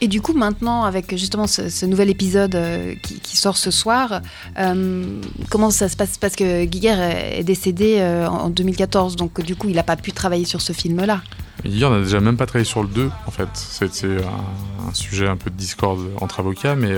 Et 0.00 0.08
du 0.08 0.20
coup, 0.20 0.32
maintenant, 0.32 0.84
avec 0.84 1.16
justement 1.16 1.46
ce, 1.46 1.86
nouvel 1.86 2.10
épisode 2.10 2.54
euh, 2.54 2.94
qui, 3.02 3.36
sort 3.36 3.56
ce 3.56 3.70
soir, 3.70 4.20
euh, 4.58 5.20
comment 5.50 5.70
ça 5.70 5.88
se 5.88 5.96
passe? 5.96 6.18
Parce 6.18 6.36
que 6.36 6.62
Giger 6.70 6.96
est 7.38 7.44
décédé 7.44 7.98
euh, 7.98 8.26
en 8.26 8.50
2014, 8.50 9.16
donc 9.16 9.40
du 9.40 9.56
coup, 9.56 9.68
il 9.68 9.76
n'a 9.76 9.82
pas 9.82 9.96
pu 9.96 10.12
travailler 10.12 10.44
sur 10.44 10.60
ce 10.60 10.72
film-là. 10.72 11.22
Giger 11.64 11.88
n'a 11.90 12.00
déjà 12.00 12.20
même 12.20 12.36
pas 12.36 12.46
travaillé 12.46 12.64
sur 12.64 12.82
le 12.82 12.88
2, 12.88 13.10
en 13.26 13.30
fait. 13.30 13.48
C'était 13.54 14.16
un, 14.24 14.94
sujet 14.94 15.28
un 15.28 15.36
peu 15.36 15.50
de 15.50 15.56
discorde 15.56 16.00
entre 16.20 16.40
avocats, 16.40 16.74
mais 16.74 16.92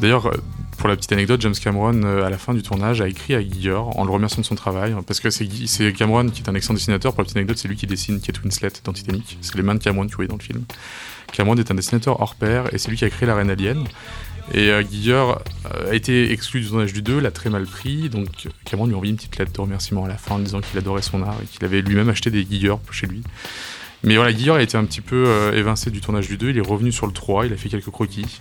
d'ailleurs, 0.00 0.30
pour 0.76 0.88
la 0.88 0.96
petite 0.96 1.12
anecdote, 1.12 1.40
James 1.40 1.54
Cameron, 1.54 2.02
à 2.22 2.30
la 2.30 2.38
fin 2.38 2.54
du 2.54 2.62
tournage, 2.62 3.00
a 3.00 3.08
écrit 3.08 3.34
à 3.34 3.40
Giger 3.40 3.80
en 3.96 4.04
le 4.04 4.10
remerciant 4.10 4.42
de 4.42 4.46
son 4.46 4.54
travail, 4.54 4.94
parce 5.06 5.20
que 5.20 5.30
c'est 5.30 5.92
Cameron 5.94 6.28
qui 6.28 6.42
est 6.42 6.48
un 6.48 6.54
excellent 6.54 6.74
dessinateur. 6.74 7.12
Pour 7.12 7.22
la 7.22 7.24
petite 7.24 7.38
anecdote, 7.38 7.58
c'est 7.58 7.68
lui 7.68 7.76
qui 7.76 7.86
dessine 7.86 8.20
Kate 8.20 8.42
Winslet 8.42 8.72
dans 8.84 8.92
Titanic. 8.92 9.38
C'est 9.40 9.56
les 9.56 9.62
mains 9.62 9.74
de 9.74 9.82
Cameron 9.82 10.04
vous 10.04 10.16
voyez 10.16 10.28
dans 10.28 10.36
le 10.36 10.42
film. 10.42 10.64
Cameron 11.32 11.56
est 11.56 11.70
un 11.70 11.74
dessinateur 11.74 12.20
hors 12.20 12.34
pair 12.34 12.72
et 12.72 12.78
c'est 12.78 12.90
lui 12.90 12.96
qui 12.96 13.04
a 13.04 13.10
créé 13.10 13.26
la 13.26 13.34
Reine 13.34 13.50
Alien. 13.50 13.84
Et 14.52 14.70
euh, 14.70 14.82
euh, 15.06 15.34
a 15.90 15.94
été 15.94 16.32
exclu 16.32 16.60
du 16.60 16.68
tournage 16.68 16.92
du 16.92 17.02
2, 17.02 17.20
l'a 17.20 17.30
très 17.30 17.50
mal 17.50 17.66
pris, 17.66 18.08
donc 18.08 18.48
Cameron 18.64 18.86
lui 18.86 18.94
a 18.94 18.96
envoyé 18.96 19.10
une 19.10 19.16
petite 19.16 19.38
lettre 19.38 19.52
de 19.52 19.60
remerciement 19.60 20.04
à 20.06 20.08
la 20.08 20.16
fin 20.16 20.34
en 20.34 20.38
disant 20.40 20.60
qu'il 20.60 20.76
adorait 20.76 21.02
son 21.02 21.22
art 21.22 21.36
et 21.40 21.46
qu'il 21.46 21.64
avait 21.64 21.82
lui-même 21.82 22.08
acheté 22.08 22.30
des 22.30 22.44
Giger 22.44 22.74
chez 22.90 23.06
lui. 23.06 23.22
Mais 24.02 24.16
voilà, 24.16 24.32
Giger 24.32 24.52
a 24.52 24.62
été 24.62 24.76
un 24.76 24.84
petit 24.84 25.02
peu 25.02 25.24
euh, 25.26 25.52
évincé 25.52 25.90
du 25.90 26.00
tournage 26.00 26.26
du 26.26 26.36
2, 26.36 26.50
il 26.50 26.58
est 26.58 26.66
revenu 26.66 26.90
sur 26.90 27.06
le 27.06 27.12
3, 27.12 27.46
il 27.46 27.52
a 27.52 27.56
fait 27.56 27.68
quelques 27.68 27.90
croquis. 27.90 28.40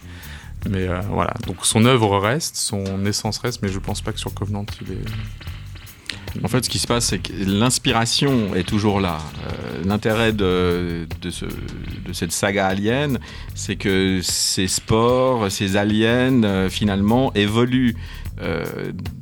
Mais 0.70 0.88
euh, 0.88 1.00
voilà, 1.10 1.34
donc 1.46 1.66
son 1.66 1.86
œuvre 1.86 2.18
reste, 2.18 2.56
son 2.56 3.06
essence 3.06 3.38
reste, 3.40 3.62
mais 3.62 3.70
je 3.70 3.80
pense 3.80 4.02
pas 4.02 4.12
que 4.12 4.20
sur 4.20 4.34
Covenant 4.34 4.66
il 4.82 4.94
est. 4.94 5.06
En 6.44 6.48
fait, 6.48 6.64
ce 6.64 6.70
qui 6.70 6.80
se 6.80 6.88
passe, 6.88 7.08
c'est 7.08 7.20
que 7.20 7.34
l'inspiration 7.46 8.54
est 8.56 8.64
toujours 8.68 9.00
là. 9.02 9.18
Euh, 9.48 9.82
L'intérêt 9.86 10.32
de, 10.32 11.08
de, 11.22 11.30
ce- 11.32 11.46
de 11.46 12.14
cette 12.14 12.32
saga 12.32 12.68
Alien, 12.68 13.20
c'est 13.56 13.76
que 13.76 14.20
ces 14.22 14.68
sports, 14.68 15.52
ces 15.52 15.76
aliens, 15.76 16.44
euh, 16.44 16.70
finalement, 16.70 17.34
évoluent 17.34 17.96
euh, 18.42 18.64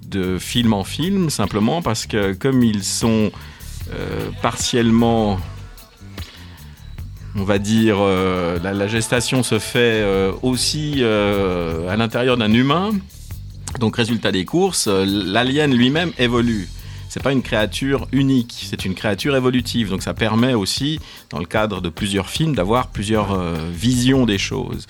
de 0.07 0.37
film 0.37 0.73
en 0.73 0.83
film, 0.83 1.29
simplement 1.29 1.81
parce 1.81 2.05
que 2.05 2.33
comme 2.33 2.63
ils 2.63 2.83
sont 2.83 3.31
partiellement 4.41 5.39
on 7.35 7.43
va 7.43 7.57
dire, 7.57 7.99
la, 8.01 8.87
gestation 8.87 9.43
se 9.43 9.59
fait 9.59 10.03
aussi 10.41 11.03
à 11.03 11.95
l'intérieur 11.95 12.35
d'un 12.35 12.51
humain. 12.51 12.91
Donc, 13.79 13.95
résultat 13.95 14.31
des 14.31 14.43
courses, 14.43 14.87
l'alien 14.87 15.73
lui-même 15.73 16.11
évolue. 16.17 16.67
C'est 17.09 17.23
pas 17.23 17.31
une 17.31 17.41
créature 17.41 18.07
unique, 18.11 18.65
c'est 18.69 18.85
une 18.85 18.95
créature 18.95 19.35
évolutive. 19.35 19.89
Donc, 19.89 20.01
ça 20.03 20.13
permet 20.13 20.53
aussi, 20.53 20.99
dans 21.29 21.39
le 21.39 21.45
cadre 21.45 21.81
de 21.81 21.89
plusieurs 21.89 22.29
films, 22.29 22.55
d'avoir 22.55 22.87
plusieurs 22.87 23.31
euh, 23.31 23.55
visions 23.71 24.25
des 24.25 24.37
choses. 24.37 24.87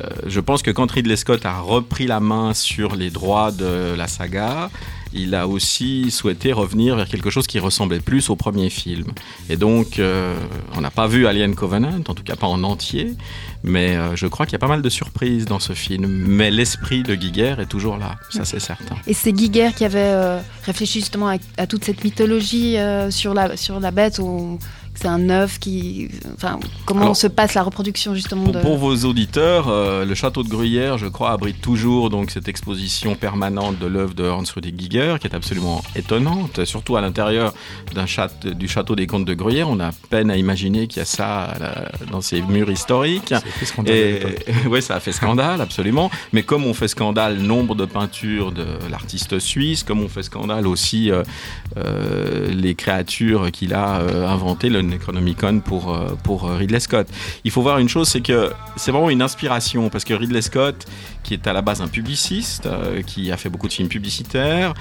Euh, 0.00 0.08
je 0.26 0.40
pense 0.40 0.62
que 0.62 0.70
quand 0.70 0.90
Ridley 0.90 1.16
Scott 1.16 1.44
a 1.46 1.60
repris 1.60 2.06
la 2.06 2.20
main 2.20 2.54
sur 2.54 2.96
les 2.96 3.10
droits 3.10 3.52
de 3.52 3.94
la 3.96 4.08
saga, 4.08 4.70
il 5.12 5.34
a 5.34 5.46
aussi 5.48 6.10
souhaité 6.10 6.52
revenir 6.52 6.96
vers 6.96 7.08
quelque 7.08 7.30
chose 7.30 7.46
qui 7.46 7.58
ressemblait 7.58 8.00
plus 8.00 8.30
au 8.30 8.36
premier 8.36 8.70
film. 8.70 9.12
Et 9.48 9.56
donc, 9.56 9.98
euh, 9.98 10.34
on 10.74 10.80
n'a 10.80 10.90
pas 10.90 11.06
vu 11.06 11.26
Alien 11.26 11.54
Covenant, 11.54 11.98
en 12.08 12.14
tout 12.14 12.22
cas 12.22 12.36
pas 12.36 12.46
en 12.46 12.62
entier, 12.62 13.14
mais 13.64 13.96
euh, 13.96 14.16
je 14.16 14.26
crois 14.26 14.46
qu'il 14.46 14.52
y 14.52 14.56
a 14.56 14.60
pas 14.60 14.68
mal 14.68 14.82
de 14.82 14.88
surprises 14.88 15.44
dans 15.46 15.58
ce 15.58 15.72
film. 15.72 16.06
Mais 16.06 16.50
l'esprit 16.50 17.02
de 17.02 17.14
Giger 17.14 17.56
est 17.58 17.66
toujours 17.68 17.96
là, 17.96 18.16
ça 18.30 18.44
c'est 18.44 18.60
certain. 18.60 18.96
Et 19.06 19.14
c'est 19.14 19.36
Giger 19.36 19.70
qui 19.74 19.84
avait 19.84 19.98
euh, 19.98 20.40
réfléchi 20.64 21.00
justement 21.00 21.28
à, 21.28 21.36
à 21.56 21.66
toute 21.66 21.84
cette 21.84 22.04
mythologie 22.04 22.76
sur, 23.10 23.34
la, 23.34 23.56
sur 23.56 23.80
la 23.80 23.90
bête, 23.90 24.20
c'est 25.00 25.08
un 25.08 25.30
œuf 25.30 25.58
qui. 25.58 26.08
Enfin, 26.34 26.58
comment 26.84 27.02
Alors, 27.02 27.16
se 27.16 27.26
passe 27.26 27.54
la 27.54 27.62
reproduction 27.62 28.14
justement 28.14 28.44
Pour, 28.44 28.52
de. 28.52 28.60
pour 28.60 28.76
vos 28.76 28.94
auditeurs, 29.04 29.68
euh, 29.68 30.04
le 30.04 30.14
château 30.14 30.42
de 30.42 30.48
Gruyère, 30.48 30.98
je 30.98 31.06
crois, 31.06 31.30
abrite 31.30 31.60
toujours 31.60 32.10
donc 32.10 32.30
cette 32.30 32.48
exposition 32.48 33.14
permanente 33.14 33.78
de 33.78 33.86
l'œuvre 33.86 34.14
de 34.14 34.28
Hans 34.28 34.42
Ruedi 34.54 34.74
Giger, 34.76 35.16
qui 35.20 35.26
est 35.26 35.34
absolument 35.34 35.82
étonnante, 35.96 36.64
surtout 36.64 36.96
à 36.96 37.00
l'intérieur 37.00 37.54
d'un 37.94 38.06
châte- 38.06 38.46
du 38.46 38.68
château 38.68 38.94
des 38.94 39.06
comtes 39.06 39.24
de 39.24 39.34
Gruyère. 39.34 39.68
On 39.70 39.80
a 39.80 39.90
peine 40.10 40.30
à 40.30 40.36
imaginer 40.36 40.86
qu'il 40.86 40.98
y 40.98 41.02
a 41.02 41.06
ça 41.06 41.54
dans 42.10 42.20
ces 42.20 42.42
murs 42.42 42.70
historiques. 42.70 43.28
Ça 43.30 43.36
a 43.38 43.40
fait 43.40 43.66
scandale 43.66 43.94
Et 43.96 44.22
ouais, 44.68 44.80
ça 44.80 44.96
a 44.96 45.00
fait 45.00 45.12
scandale, 45.12 45.60
absolument. 45.60 46.10
Mais 46.32 46.42
comme 46.42 46.64
on 46.66 46.74
fait 46.74 46.88
scandale 46.88 47.38
nombre 47.38 47.74
de 47.74 47.84
peintures 47.86 48.52
de 48.52 48.66
l'artiste 48.90 49.38
suisse, 49.38 49.82
comme 49.82 50.02
on 50.02 50.08
fait 50.08 50.22
scandale 50.22 50.66
aussi 50.66 51.10
euh, 51.10 51.22
euh, 51.76 52.48
les 52.52 52.74
créatures 52.74 53.50
qu'il 53.50 53.74
a 53.74 54.00
euh, 54.00 54.26
inventées, 54.28 54.68
le 54.68 54.82
Necronomicon 54.90 55.60
pour, 55.60 55.94
euh, 55.94 56.10
pour 56.22 56.46
euh, 56.46 56.56
Ridley 56.56 56.80
Scott. 56.80 57.08
Il 57.44 57.50
faut 57.50 57.62
voir 57.62 57.78
une 57.78 57.88
chose, 57.88 58.08
c'est 58.08 58.20
que 58.20 58.52
c'est 58.76 58.90
vraiment 58.90 59.10
une 59.10 59.22
inspiration, 59.22 59.88
parce 59.88 60.04
que 60.04 60.14
Ridley 60.14 60.42
Scott, 60.42 60.86
qui 61.22 61.34
est 61.34 61.46
à 61.46 61.52
la 61.52 61.62
base 61.62 61.80
un 61.80 61.88
publiciste, 61.88 62.66
euh, 62.66 63.02
qui 63.02 63.32
a 63.32 63.36
fait 63.36 63.48
beaucoup 63.48 63.68
de 63.68 63.72
films 63.72 63.88
publicitaires, 63.88 64.74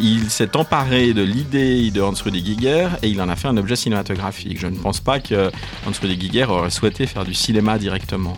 il 0.00 0.30
s'est 0.30 0.56
emparé 0.56 1.12
de 1.12 1.22
l'idée 1.22 1.92
de 1.92 2.00
Hans 2.00 2.12
Ruedi 2.24 2.44
Giger 2.44 2.88
et 3.02 3.08
il 3.08 3.22
en 3.22 3.28
a 3.28 3.36
fait 3.36 3.46
un 3.46 3.56
objet 3.56 3.76
cinématographique. 3.76 4.58
Je 4.58 4.66
ne 4.66 4.76
pense 4.76 4.98
pas 4.98 5.20
que 5.20 5.52
Hans 5.86 5.92
Ruedi 6.02 6.20
Giger 6.20 6.46
aurait 6.46 6.70
souhaité 6.70 7.06
faire 7.06 7.24
du 7.24 7.34
cinéma 7.34 7.78
directement. 7.78 8.36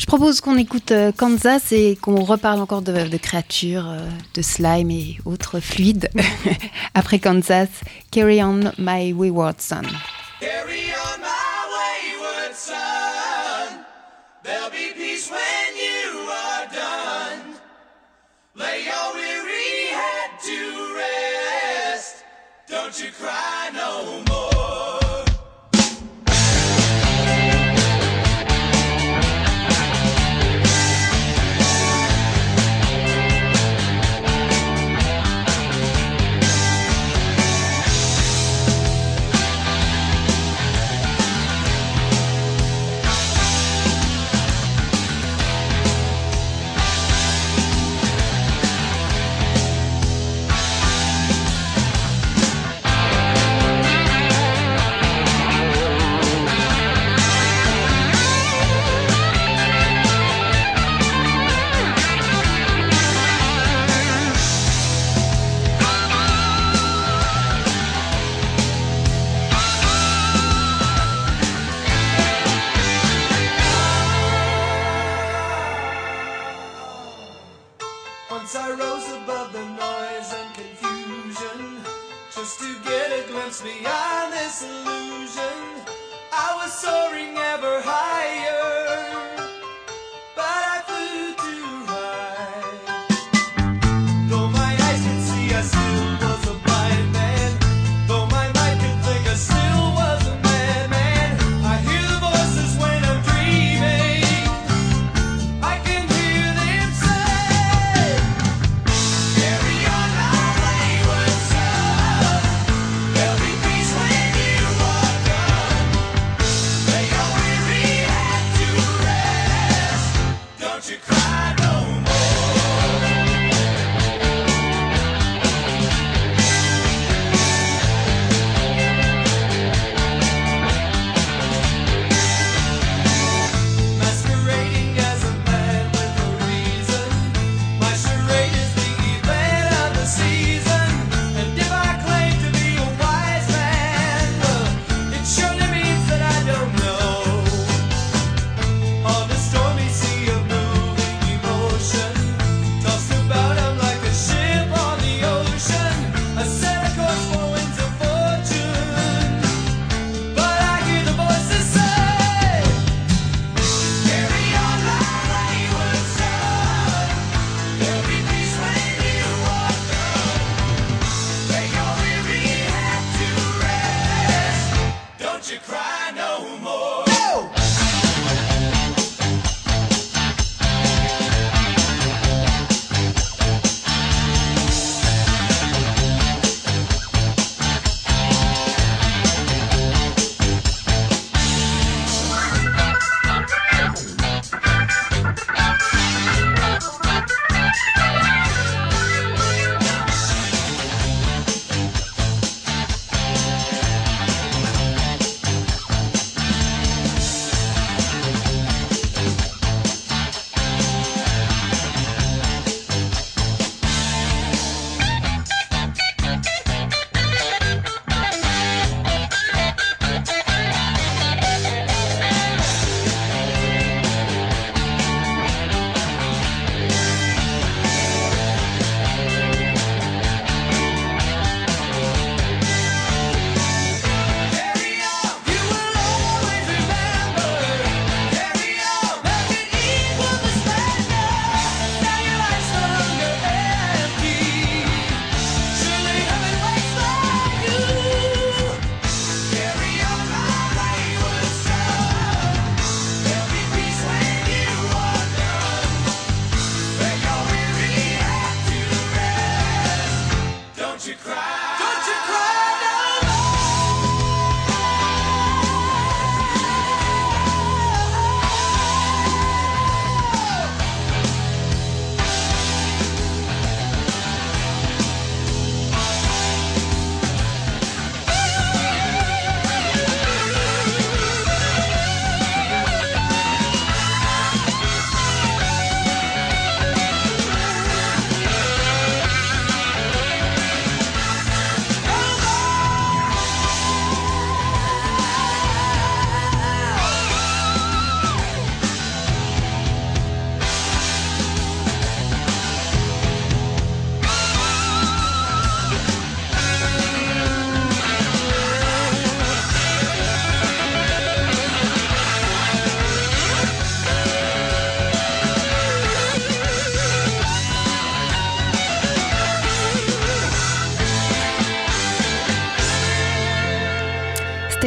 Je 0.00 0.06
propose 0.06 0.40
qu'on 0.40 0.56
écoute 0.56 0.92
euh, 0.92 1.12
Kansas 1.12 1.72
et 1.72 1.94
qu'on 1.94 2.24
reparle 2.24 2.58
encore 2.60 2.80
de, 2.80 3.06
de 3.06 3.16
créatures, 3.18 3.86
euh, 3.86 4.08
de 4.32 4.40
slime 4.40 4.90
et 4.90 5.18
autres 5.26 5.60
fluides. 5.60 6.08
Après 6.94 7.18
Kansas, 7.18 7.68
Carry 8.10 8.42
On 8.42 8.72
My 8.78 9.12
Wayward 9.12 9.60
Son. 9.60 9.82
Carry 10.40 10.88
on 10.96 11.20
my 11.20 11.66
wayward 11.76 12.54
son. 12.56 12.72
There'll 14.42 14.70
be 14.70 14.94
peace 14.96 15.30
when 15.30 15.76
you 15.76 16.30
are 16.30 16.66
done. 16.72 17.56
Lay 18.56 18.86
your 18.86 19.14
weary 19.14 19.92
head 19.92 20.30
to 20.46 20.94
rest. 20.96 22.24
Don't 22.70 22.98
you 22.98 23.10
cry 23.12 23.59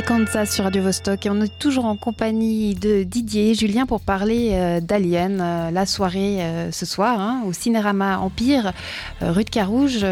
Kansas 0.05 0.51
sur 0.51 0.65
Radio 0.65 0.83
Vostok 0.83 1.25
et 1.25 1.29
on 1.29 1.39
est 1.41 1.59
toujours 1.59 1.85
en 1.85 1.95
compagnie 1.95 2.75
de 2.75 3.03
Didier 3.03 3.51
et 3.51 3.55
Julien 3.55 3.85
pour 3.85 4.01
parler 4.01 4.49
euh, 4.51 4.81
d'Alien, 4.81 5.39
euh, 5.39 5.71
la 5.71 5.85
soirée 5.85 6.41
euh, 6.41 6.71
ce 6.71 6.85
soir 6.85 7.19
hein, 7.21 7.43
au 7.47 7.53
Cinérama 7.53 8.17
Empire, 8.19 8.73
rue 9.21 9.45
de 9.45 9.49
Carouge. 9.49 10.05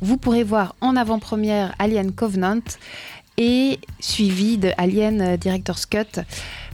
Vous 0.00 0.16
pourrez 0.16 0.42
voir 0.42 0.74
en 0.80 0.96
avant-première 0.96 1.74
Alien 1.78 2.12
Covenant 2.12 2.60
et 3.36 3.78
suivi 4.00 4.58
de 4.58 4.70
Alien 4.78 5.36
Director's 5.36 5.86
Cut. 5.86 6.20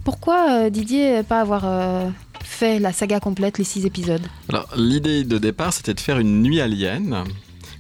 Pourquoi 0.04 0.70
Didier 0.70 1.22
pas 1.22 1.40
avoir 1.40 2.10
fait 2.42 2.78
la 2.78 2.92
saga 2.92 3.20
complète, 3.20 3.58
les 3.58 3.64
six 3.64 3.84
épisodes? 3.84 4.26
Alors, 4.48 4.68
l'idée 4.76 5.24
de 5.24 5.38
départ, 5.38 5.72
c'était 5.72 5.94
de 5.94 6.00
faire 6.00 6.18
une 6.18 6.42
nuit 6.42 6.60
alien. 6.60 7.24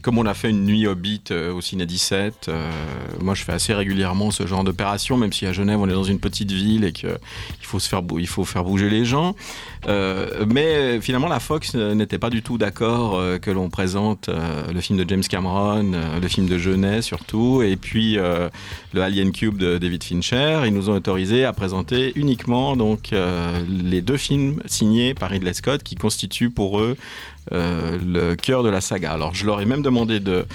Comme 0.02 0.18
on 0.18 0.26
a 0.26 0.34
fait 0.34 0.50
une 0.50 0.64
nuit 0.64 0.88
Hobbit 0.88 1.22
euh, 1.30 1.52
au 1.52 1.60
Ciné 1.60 1.86
17, 1.86 2.46
euh, 2.48 2.70
moi 3.20 3.34
je 3.36 3.44
fais 3.44 3.52
assez 3.52 3.72
régulièrement 3.72 4.32
ce 4.32 4.48
genre 4.48 4.64
d'opération, 4.64 5.16
même 5.16 5.32
si 5.32 5.46
à 5.46 5.52
Genève 5.52 5.78
on 5.80 5.88
est 5.88 5.92
dans 5.92 6.02
une 6.02 6.18
petite 6.18 6.50
ville 6.50 6.84
et 6.84 6.92
qu'il 6.92 7.08
faut, 7.62 7.78
faire 7.78 8.64
bouger 8.64 8.90
les 8.90 9.04
gens. 9.04 9.36
Euh, 9.86 10.44
mais 10.48 11.00
finalement 11.00 11.28
la 11.28 11.38
Fox 11.38 11.76
n'était 11.76 12.18
pas 12.18 12.30
du 12.30 12.42
tout 12.42 12.58
d'accord 12.58 13.20
que 13.40 13.50
l'on 13.50 13.70
présente 13.70 14.28
le 14.28 14.80
film 14.80 14.98
de 14.98 15.08
James 15.08 15.22
Cameron, 15.22 15.92
le 16.20 16.28
film 16.28 16.48
de 16.48 16.58
Genet 16.58 17.02
surtout, 17.02 17.62
et 17.62 17.76
puis 17.76 18.14
le 18.14 19.02
Alien 19.02 19.30
Cube 19.30 19.56
de 19.56 19.78
David 19.78 20.02
Fincher. 20.02 20.62
Ils 20.66 20.74
nous 20.74 20.90
ont 20.90 20.94
autorisé 20.94 21.44
à 21.44 21.52
présenter 21.52 22.12
uniquement 22.16 22.76
donc 22.76 23.10
les 23.68 24.00
deux 24.00 24.16
films 24.16 24.62
signés 24.66 25.14
par 25.14 25.30
Ridley 25.30 25.54
Scott 25.54 25.82
qui 25.84 25.94
constituent 25.94 26.50
pour 26.50 26.80
eux 26.80 26.96
euh, 27.50 27.98
le 28.04 28.34
cœur 28.36 28.62
de 28.62 28.68
la 28.68 28.80
saga. 28.80 29.12
Alors 29.12 29.34
je 29.34 29.44
leur 29.46 29.60
ai 29.60 29.64
même 29.64 29.82
demandé 29.82 30.20
de, 30.20 30.46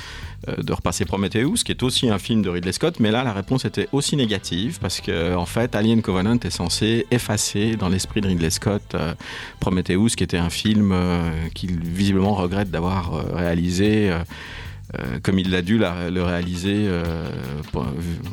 euh, 0.47 0.55
de 0.55 0.73
repasser 0.73 1.03
Prometheus, 1.05 1.63
qui 1.65 1.71
est 1.71 1.83
aussi 1.83 2.09
un 2.09 2.17
film 2.17 2.41
de 2.41 2.49
Ridley 2.49 2.71
Scott, 2.71 2.99
mais 2.99 3.11
là 3.11 3.23
la 3.23 3.33
réponse 3.33 3.65
était 3.65 3.89
aussi 3.91 4.15
négative 4.15 4.77
parce 4.79 5.01
que 5.01 5.35
en 5.35 5.45
fait 5.45 5.75
Alien 5.75 6.01
Covenant 6.01 6.39
est 6.39 6.49
censé 6.49 7.05
effacer 7.11 7.75
dans 7.75 7.89
l'esprit 7.89 8.21
de 8.21 8.27
Ridley 8.27 8.49
Scott 8.49 8.83
euh, 8.95 9.13
Prometheus, 9.59 10.15
qui 10.15 10.23
était 10.23 10.37
un 10.37 10.49
film 10.49 10.91
euh, 10.93 11.29
qu'il 11.53 11.79
visiblement 11.79 12.35
regrette 12.35 12.71
d'avoir 12.71 13.13
euh, 13.13 13.23
réalisé. 13.33 14.09
euh, 14.11 14.19
euh, 14.97 15.19
comme 15.21 15.37
il 15.37 15.51
l'a 15.51 15.61
dû 15.61 15.77
le 15.77 16.21
réaliser 16.23 16.85
euh, 16.87 17.29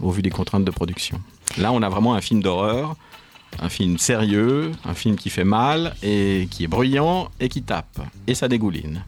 au 0.02 0.12
vu 0.12 0.22
des 0.22 0.30
contraintes 0.30 0.64
de 0.64 0.70
production. 0.70 1.20
Là, 1.58 1.72
on 1.72 1.82
a 1.82 1.88
vraiment 1.88 2.14
un 2.14 2.20
film 2.20 2.44
d'horreur, 2.44 2.94
un 3.60 3.68
film 3.68 3.98
sérieux, 3.98 4.72
un 4.84 4.94
film 4.94 5.16
qui 5.16 5.30
fait 5.30 5.44
mal 5.44 5.94
et 6.02 6.48
qui 6.50 6.64
est 6.64 6.68
bruyant 6.68 7.28
et 7.40 7.48
qui 7.48 7.62
tape. 7.62 8.00
Et 8.26 8.34
ça 8.34 8.48
dégouline. 8.48 9.02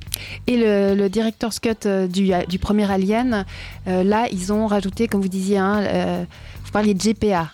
Et 0.46 0.56
le, 0.56 0.94
le 0.94 1.08
director's 1.08 1.58
cut 1.60 1.70
euh, 1.86 2.06
du, 2.06 2.30
du 2.48 2.58
premier 2.58 2.90
Alien, 2.90 3.44
euh, 3.86 4.02
là, 4.02 4.26
ils 4.30 4.52
ont 4.52 4.66
rajouté, 4.66 5.08
comme 5.08 5.20
vous 5.20 5.28
disiez, 5.28 5.58
hein, 5.58 5.80
euh, 5.80 6.24
vous 6.64 6.70
parliez 6.70 6.94
de 6.94 7.00
GPA. 7.00 7.50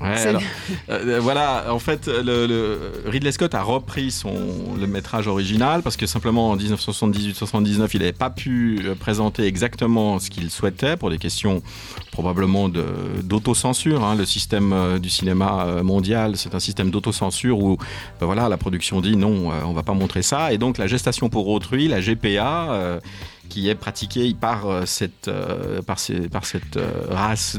Ouais, 0.00 0.26
alors, 0.26 0.42
euh, 0.90 1.18
voilà, 1.20 1.66
en 1.72 1.78
fait, 1.78 2.06
le, 2.08 2.46
le- 2.46 3.02
Ridley 3.06 3.30
Scott 3.32 3.54
a 3.54 3.62
repris 3.62 4.10
son, 4.10 4.32
le 4.80 4.86
métrage 4.86 5.26
original 5.28 5.82
parce 5.82 5.96
que 5.96 6.06
simplement 6.06 6.50
en 6.50 6.56
1978-79, 6.56 7.88
il 7.94 7.98
n'avait 8.00 8.12
pas 8.12 8.30
pu 8.30 8.80
euh, 8.84 8.94
présenter 8.94 9.44
exactement 9.44 10.18
ce 10.18 10.30
qu'il 10.30 10.50
souhaitait 10.50 10.96
pour 10.96 11.10
des 11.10 11.18
questions 11.18 11.62
probablement 12.10 12.68
d'autocensure. 13.22 14.04
hein. 14.04 14.14
Le 14.14 14.24
système 14.24 14.72
euh, 14.72 14.98
du 14.98 15.10
cinéma 15.10 15.64
euh, 15.66 15.82
mondial, 15.82 16.36
c'est 16.36 16.54
un 16.54 16.60
système 16.60 16.90
d'autocensure 16.90 17.58
où 17.58 17.76
ben 18.20 18.26
voilà, 18.26 18.48
la 18.48 18.56
production 18.56 19.00
dit 19.00 19.16
non, 19.16 19.50
euh, 19.52 19.60
on 19.64 19.72
va 19.72 19.82
pas 19.82 19.94
montrer 19.94 20.22
ça. 20.22 20.52
Et 20.52 20.58
donc 20.58 20.78
la 20.78 20.86
gestation 20.86 21.28
pour 21.28 21.48
autrui, 21.48 21.88
la 21.88 22.00
GPA, 22.00 22.72
euh, 22.72 23.00
qui 23.52 23.68
est 23.68 23.74
pratiquée 23.74 24.32
par 24.32 24.66
euh, 24.66 24.86
cette, 24.86 25.28
euh, 25.28 25.82
par 25.82 25.98
ces- 25.98 26.30
par 26.30 26.46
cette 26.46 26.78
euh, 26.78 26.88
race 27.10 27.58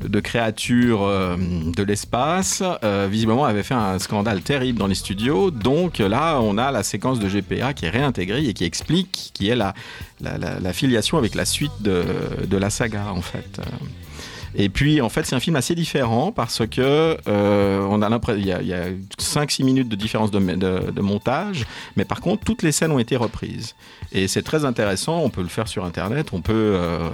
de 0.00 0.20
créatures 0.20 1.00
de 1.00 1.82
l'espace, 1.82 2.62
visiblement 3.10 3.44
avait 3.44 3.64
fait 3.64 3.74
un 3.74 3.98
scandale 3.98 4.40
terrible 4.40 4.78
dans 4.78 4.86
les 4.86 4.94
studios. 4.94 5.50
Donc 5.50 5.98
là, 5.98 6.40
on 6.40 6.56
a 6.56 6.70
la 6.70 6.82
séquence 6.82 7.18
de 7.18 7.28
GPA 7.28 7.74
qui 7.74 7.84
est 7.84 7.90
réintégrée 7.90 8.46
et 8.46 8.54
qui 8.54 8.64
explique 8.64 9.30
qui 9.34 9.50
est 9.50 9.56
la, 9.56 9.74
filiation 10.72 11.18
avec 11.18 11.34
la 11.34 11.44
suite 11.44 11.82
de, 11.82 12.56
la 12.56 12.70
saga, 12.70 13.12
en 13.12 13.20
fait. 13.20 13.60
Et 14.54 14.70
puis, 14.70 15.02
en 15.02 15.10
fait, 15.10 15.26
c'est 15.26 15.36
un 15.36 15.40
film 15.40 15.56
assez 15.56 15.74
différent 15.74 16.32
parce 16.32 16.66
que 16.66 17.18
on 17.26 18.00
a 18.00 18.08
l'impression 18.08 18.40
il 18.40 18.46
y 18.46 18.72
a, 18.72 18.84
a 18.84 18.90
5-6 19.18 19.64
minutes 19.64 19.88
de 19.88 19.96
différence 19.96 20.30
de 20.30 21.00
montage, 21.00 21.66
mais 21.96 22.06
par 22.06 22.20
contre, 22.22 22.44
toutes 22.44 22.62
les 22.62 22.72
scènes 22.72 22.92
ont 22.92 23.00
été 23.00 23.16
reprises. 23.16 23.74
Et 24.12 24.28
c'est 24.28 24.42
très 24.42 24.64
intéressant. 24.64 25.20
On 25.22 25.30
peut 25.30 25.42
le 25.42 25.48
faire 25.48 25.68
sur 25.68 25.84
Internet. 25.84 26.30
On 26.32 26.40
peut 26.40 26.52
euh, 26.52 27.08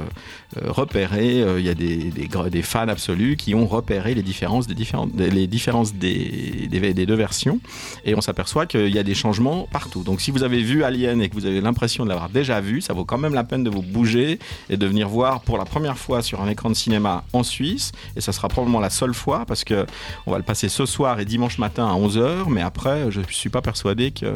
euh, 0.57 0.71
repérer. 0.71 1.43
euh, 1.43 1.61
Il 1.61 1.67
y 1.67 1.69
a 1.69 1.75
des, 1.75 2.63
fans 2.63 2.89
absolus 2.89 3.37
qui 3.37 3.55
ont 3.55 3.67
repéré 3.67 4.15
les 4.15 4.23
différences 4.23 4.67
des 4.67 4.75
différentes, 4.75 5.11
les 5.17 5.47
différences 5.47 5.95
des 5.95 6.69
deux 6.71 7.15
versions. 7.15 7.61
Et 8.05 8.15
on 8.15 8.21
s'aperçoit 8.21 8.67
qu'il 8.67 8.95
y 8.95 8.99
a 8.99 9.03
des 9.03 9.15
changements 9.15 9.69
partout. 9.71 10.03
Donc, 10.03 10.21
si 10.21 10.31
vous 10.31 10.43
avez 10.43 10.63
vu 10.63 10.85
Alien 10.85 11.21
et 11.21 11.29
que 11.29 11.35
vous 11.35 11.47
avez 11.47 11.61
l'impression 11.61 12.05
de 12.05 12.09
l'avoir 12.09 12.31
déjà 12.31 12.61
vu, 12.61 12.81
ça 12.81 12.95
vaut 12.95 13.05
quand 13.05 13.19
même 13.19 13.35
la 13.35 13.45
peine 13.45 13.63
de 13.63 13.71
vous 13.71 13.83
bouger 13.83 14.39
et 14.71 14.77
de 14.77 14.87
venir 14.87 15.09
voir 15.09 15.43
pour 15.43 15.59
la 15.59 15.65
première 15.65 15.99
fois 15.99 16.23
sur 16.23 16.41
un 16.41 16.49
écran 16.49 16.71
de 16.71 16.75
cinéma 16.75 17.25
en 17.33 17.43
Suisse. 17.43 17.93
Et 18.17 18.21
ça 18.21 18.33
sera 18.33 18.49
probablement 18.49 18.81
la 18.81 18.91
seule 18.91 19.15
fois 19.15 19.45
parce 19.47 19.65
que 19.65 19.87
on 20.27 20.33
va 20.33 20.39
le 20.39 20.45
passer 20.45 20.69
ce 20.69 20.87
soir 20.87 21.21
et 21.21 21.25
dimanche 21.25 21.59
matin 21.59 21.87
à 21.87 21.95
11h. 21.95 22.49
Mais 22.49 22.63
après, 22.63 23.11
je 23.11 23.21
ne 23.21 23.27
suis 23.29 23.51
pas 23.51 23.61
persuadé 23.61 24.13
que 24.13 24.27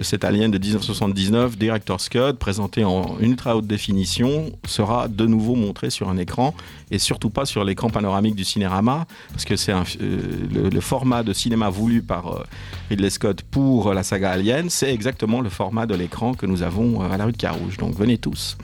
cet 0.00 0.24
Alien 0.24 0.50
de 0.50 0.58
1979, 0.58 1.58
Director's 1.84 2.08
présenté 2.38 2.84
en 2.84 3.16
ultra 3.20 3.56
haute 3.56 3.66
définition, 3.66 4.52
sera 4.66 5.08
de 5.08 5.26
nouveau 5.26 5.54
montré 5.54 5.90
sur 5.90 6.08
un 6.08 6.16
écran 6.16 6.54
et 6.90 6.98
surtout 6.98 7.30
pas 7.30 7.44
sur 7.44 7.64
l'écran 7.64 7.90
panoramique 7.90 8.34
du 8.34 8.44
Cinérama 8.44 9.06
parce 9.30 9.44
que 9.44 9.56
c'est 9.56 9.72
euh, 9.72 9.82
le, 10.00 10.68
le 10.68 10.80
format 10.80 11.22
de 11.22 11.32
cinéma 11.32 11.68
voulu 11.70 12.02
par 12.02 12.34
euh, 12.34 12.44
Ridley 12.90 13.10
Scott 13.10 13.42
pour 13.42 13.94
la 13.94 14.02
saga 14.02 14.30
Alien, 14.30 14.70
c'est 14.70 14.92
exactement 14.92 15.40
le 15.40 15.50
format 15.50 15.86
de 15.86 15.94
l'écran 15.94 16.34
que 16.34 16.46
nous 16.46 16.62
avons 16.62 17.02
euh, 17.02 17.10
à 17.10 17.16
la 17.16 17.24
rue 17.24 17.32
de 17.32 17.36
Carouge. 17.36 17.76
Donc 17.78 17.94
venez 17.94 18.18
tous. 18.18 18.56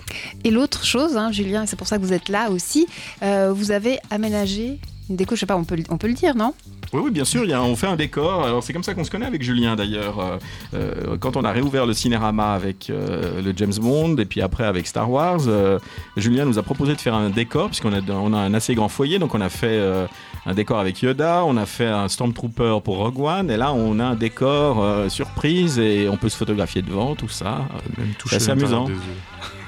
Et 0.44 0.50
l'autre 0.50 0.84
chose, 0.84 1.16
hein, 1.16 1.32
Julien, 1.32 1.64
et 1.64 1.66
c'est 1.66 1.76
pour 1.76 1.86
ça 1.86 1.98
que 1.98 2.02
vous 2.02 2.12
êtes 2.12 2.28
là 2.28 2.50
aussi, 2.50 2.86
euh, 3.22 3.52
vous 3.52 3.70
avez 3.70 3.98
aménagé 4.10 4.78
une 5.10 5.16
déco, 5.16 5.34
je 5.34 5.40
sais 5.40 5.46
pas, 5.46 5.56
on 5.56 5.64
peut, 5.64 5.76
le- 5.76 5.84
on 5.90 5.96
peut 5.98 6.06
le 6.08 6.14
dire, 6.14 6.34
non? 6.34 6.54
Oui, 6.92 7.00
oui, 7.04 7.10
bien 7.10 7.24
sûr, 7.24 7.44
il 7.44 7.50
y 7.50 7.52
a, 7.52 7.62
on 7.62 7.76
fait 7.76 7.86
un 7.86 7.96
décor. 7.96 8.44
Alors, 8.44 8.62
c'est 8.62 8.72
comme 8.72 8.82
ça 8.82 8.94
qu'on 8.94 9.04
se 9.04 9.10
connaît 9.10 9.26
avec 9.26 9.42
Julien, 9.42 9.76
d'ailleurs. 9.76 10.18
Euh, 10.20 10.38
euh, 10.74 11.16
quand 11.18 11.36
on 11.36 11.44
a 11.44 11.50
réouvert 11.52 11.84
le 11.86 11.92
Cinérama 11.92 12.54
avec 12.54 12.88
euh, 12.90 13.42
le 13.42 13.52
James 13.56 13.72
Bond 13.80 14.16
et 14.16 14.24
puis 14.24 14.40
après 14.40 14.64
avec 14.64 14.86
Star 14.86 15.10
Wars, 15.10 15.40
euh, 15.48 15.78
Julien 16.16 16.44
nous 16.46 16.58
a 16.58 16.62
proposé 16.62 16.94
de 16.94 17.00
faire 17.00 17.14
un 17.14 17.28
décor, 17.30 17.66
puisqu'on 17.68 17.92
a, 17.92 18.00
on 18.10 18.32
a 18.32 18.38
un 18.38 18.54
assez 18.54 18.74
grand 18.74 18.88
foyer. 18.88 19.18
Donc, 19.18 19.34
on 19.34 19.40
a 19.40 19.48
fait 19.50 19.66
euh, 19.68 20.06
un 20.46 20.54
décor 20.54 20.78
avec 20.78 21.00
Yoda, 21.02 21.44
on 21.44 21.56
a 21.58 21.66
fait 21.66 21.86
un 21.86 22.08
Stormtrooper 22.08 22.78
pour 22.82 22.96
Rogue 22.98 23.20
One, 23.20 23.50
et 23.50 23.56
là, 23.58 23.72
on 23.72 23.98
a 24.00 24.04
un 24.04 24.14
décor 24.14 24.82
euh, 24.82 25.08
surprise 25.10 25.78
et 25.78 26.08
on 26.08 26.16
peut 26.16 26.28
se 26.30 26.36
photographier 26.38 26.80
devant, 26.82 27.14
tout 27.14 27.28
ça. 27.28 27.66
Même 27.98 28.14
toucher 28.18 28.38
l'intérieur 28.38 28.80
amusant. 28.80 28.84
des 28.84 28.92
yeux. 28.92 28.98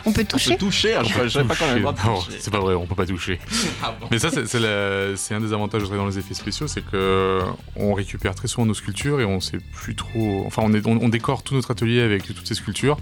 On 0.06 0.12
peut 0.12 0.22
On 0.22 0.24
toucher 0.24 0.50
peut 0.52 0.56
toucher, 0.58 0.94
ah, 0.94 1.02
je 1.04 1.20
ne 1.22 1.28
savais 1.28 1.48
pas 1.48 1.54
qu'on 1.56 1.64
avait 1.66 1.74
le 1.76 1.80
droit 1.80 1.92
de 1.92 2.00
Non, 2.06 2.20
toucher. 2.20 2.38
c'est 2.40 2.50
pas 2.50 2.60
vrai, 2.60 2.74
on 2.74 2.86
peut 2.86 2.94
pas 2.94 3.06
toucher. 3.06 3.38
Ah 3.82 3.94
bon. 3.98 4.06
Mais 4.10 4.18
ça, 4.18 4.30
c'est- 4.30 4.46
c'est 4.46 4.60
la- 4.60 5.16
c'est 5.16 5.34
un 5.34 5.40
des 5.40 5.52
avantages 5.52 5.82
dans 5.88 6.06
les 6.06 6.18
effets 6.18 6.34
spéciaux, 6.34 6.66
c'est 6.68 6.84
que 6.84 7.40
on 7.76 7.94
récupère 7.94 8.34
très 8.34 8.48
souvent 8.48 8.66
nos 8.66 8.74
sculptures 8.74 9.20
et 9.20 9.24
on 9.24 9.40
sait 9.40 9.58
plus 9.72 9.94
trop. 9.94 10.44
Enfin, 10.46 10.62
on, 10.64 10.72
est, 10.74 10.86
on, 10.86 10.98
on 11.02 11.08
décore 11.08 11.42
tout 11.42 11.54
notre 11.54 11.70
atelier 11.70 12.00
avec 12.00 12.24
toutes 12.26 12.46
ces 12.46 12.54
sculptures, 12.54 12.96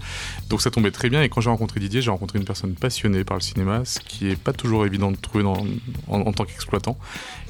donc 0.49 0.61
ça 0.61 0.71
tombait 0.71 0.91
très 0.91 1.09
bien. 1.09 1.21
Et 1.21 1.29
quand 1.29 1.41
j'ai 1.41 1.49
rencontré 1.49 1.79
Didier, 1.79 2.01
j'ai 2.01 2.11
rencontré 2.11 2.39
une 2.39 2.45
personne 2.45 2.73
passionnée 2.75 3.23
par 3.23 3.37
le 3.37 3.41
cinéma, 3.41 3.81
ce 3.85 3.99
qui 3.99 4.29
est 4.29 4.35
pas 4.35 4.53
toujours 4.53 4.85
évident 4.85 5.11
de 5.11 5.17
trouver 5.17 5.43
dans- 5.43 5.65
en, 6.07 6.21
en 6.21 6.31
tant 6.33 6.45
qu'exploitant. 6.45 6.97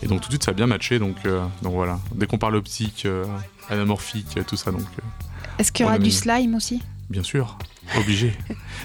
Et 0.04 0.08
donc 0.08 0.22
tout 0.22 0.28
de 0.28 0.34
suite, 0.34 0.44
ça 0.44 0.52
a 0.52 0.54
bien 0.54 0.68
matché. 0.68 1.00
Donc, 1.00 1.18
euh, 1.26 1.44
donc 1.62 1.74
voilà. 1.74 2.00
Dès 2.16 2.26
qu'on 2.26 2.38
parle 2.38 2.56
optique, 2.56 3.04
euh, 3.06 3.26
anamorphique, 3.70 4.38
euh, 4.38 4.44
tout 4.48 4.56
ça, 4.56 4.72
donc 4.72 4.82
euh, 4.82 5.02
Est-ce 5.60 5.72
qu'il 5.72 5.84
y 5.84 5.86
On 5.86 5.90
aura 5.90 5.96
a 5.96 6.00
du 6.00 6.12
slime 6.12 6.56
aussi? 6.56 6.82
Bien 7.10 7.24
sûr, 7.24 7.58
obligé. 7.98 8.34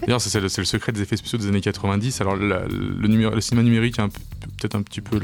D'ailleurs, 0.03 0.21
c'est 0.21 0.41
le, 0.41 0.49
secret 0.49 0.93
des 0.93 1.03
effets 1.03 1.17
spéciaux 1.17 1.39
des 1.39 1.47
années 1.47 1.61
90. 1.61 2.21
Alors, 2.21 2.37
le, 2.37 3.41
cinéma 3.41 3.63
numérique 3.63 3.99
a 3.99 4.09
peut-être 4.09 4.75
un 4.75 4.83
petit 4.83 5.01
peu 5.01 5.19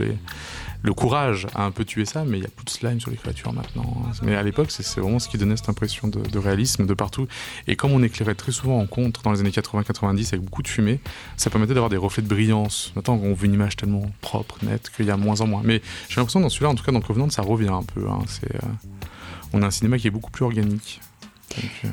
le 0.82 0.94
courage 0.94 1.46
à 1.54 1.64
un 1.64 1.70
peu 1.70 1.84
tuer 1.84 2.04
ça, 2.04 2.24
mais 2.24 2.38
il 2.38 2.42
y 2.42 2.46
a 2.46 2.50
plus 2.50 2.64
de 2.64 2.70
slime 2.70 3.00
sur 3.00 3.10
les 3.10 3.16
créatures 3.16 3.52
maintenant. 3.52 4.02
Mais 4.22 4.36
à 4.36 4.42
l'époque, 4.42 4.70
c'est 4.70 5.00
vraiment 5.00 5.18
ce 5.18 5.28
qui 5.28 5.38
donnait 5.38 5.56
cette 5.56 5.68
impression 5.68 6.08
de, 6.08 6.38
réalisme 6.38 6.86
de 6.86 6.94
partout. 6.94 7.26
Et 7.66 7.76
comme 7.76 7.92
on 7.92 8.02
éclairait 8.02 8.34
très 8.34 8.52
souvent 8.52 8.78
en 8.78 8.86
contre 8.86 9.22
dans 9.22 9.32
les 9.32 9.40
années 9.40 9.50
80-90 9.50 10.28
avec 10.28 10.42
beaucoup 10.42 10.62
de 10.62 10.68
fumée, 10.68 11.00
ça 11.36 11.50
permettait 11.50 11.74
d'avoir 11.74 11.90
des 11.90 11.96
reflets 11.96 12.22
de 12.22 12.28
brillance. 12.28 12.92
Maintenant, 12.96 13.20
on 13.22 13.34
veut 13.34 13.46
une 13.46 13.54
image 13.54 13.76
tellement 13.76 14.10
propre, 14.20 14.56
nette, 14.62 14.90
qu'il 14.94 15.06
y 15.06 15.10
a 15.10 15.16
moins 15.16 15.40
en 15.40 15.46
moins. 15.46 15.62
Mais 15.64 15.82
j'ai 16.08 16.16
l'impression 16.16 16.40
dans 16.40 16.48
celui-là, 16.48 16.70
en 16.70 16.74
tout 16.74 16.84
cas 16.84 16.92
dans 16.92 17.00
Covenant, 17.00 17.30
ça 17.30 17.42
revient 17.42 17.68
un 17.68 17.82
peu. 17.82 18.08
hein. 18.08 18.20
Euh, 18.54 18.58
on 19.52 19.62
a 19.62 19.66
un 19.66 19.70
cinéma 19.70 19.98
qui 19.98 20.06
est 20.06 20.10
beaucoup 20.10 20.30
plus 20.30 20.44
organique. 20.44 21.00
Donc, 21.56 21.70
euh, 21.84 21.88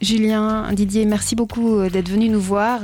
Julien, 0.00 0.72
Didier, 0.72 1.04
merci 1.04 1.36
beaucoup 1.36 1.76
euh, 1.76 1.90
d'être 1.90 2.08
venu 2.08 2.28
nous 2.28 2.40
voir. 2.40 2.80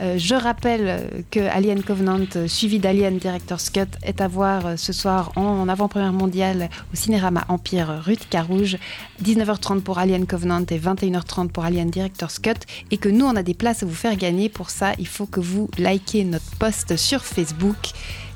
Euh, 0.00 0.18
je 0.18 0.34
rappelle 0.34 1.24
que 1.30 1.40
Alien 1.40 1.82
Covenant, 1.82 2.20
suivi 2.46 2.78
d'Alien 2.78 3.18
Director's 3.18 3.70
Cut, 3.70 3.86
est 4.02 4.20
à 4.20 4.28
voir 4.28 4.78
ce 4.78 4.92
soir 4.92 5.32
en, 5.36 5.68
avant-première 5.68 6.12
mondiale 6.12 6.68
au 6.92 6.96
Cinérama 6.96 7.44
Empire 7.48 8.02
rue 8.04 8.16
de 8.16 8.24
Carouge. 8.28 8.76
19h30 9.24 9.80
pour 9.80 9.98
Alien 9.98 10.26
Covenant 10.26 10.64
et 10.70 10.78
21h30 10.78 11.48
pour 11.48 11.64
Alien 11.64 11.90
Director's 11.90 12.38
Cut. 12.38 12.60
Et 12.90 12.98
que 12.98 13.08
nous, 13.08 13.26
on 13.26 13.36
a 13.36 13.42
des 13.42 13.54
places 13.54 13.82
à 13.82 13.86
vous 13.86 13.94
faire 13.94 14.16
gagner. 14.16 14.48
Pour 14.48 14.70
ça, 14.70 14.92
il 14.98 15.08
faut 15.08 15.26
que 15.26 15.40
vous 15.40 15.70
likez 15.78 16.24
notre 16.24 16.50
post 16.58 16.96
sur 16.96 17.24
Facebook. 17.24 17.76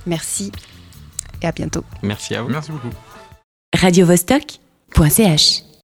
Merci 0.07 0.51
et 1.43 1.47
à 1.47 1.53
bientôt. 1.53 1.85
Merci 2.03 2.35
à 2.35 2.43
vous. 2.43 2.49
Merci 2.49 2.73
beaucoup. 2.73 2.91
radiovostok.ch 3.75 5.74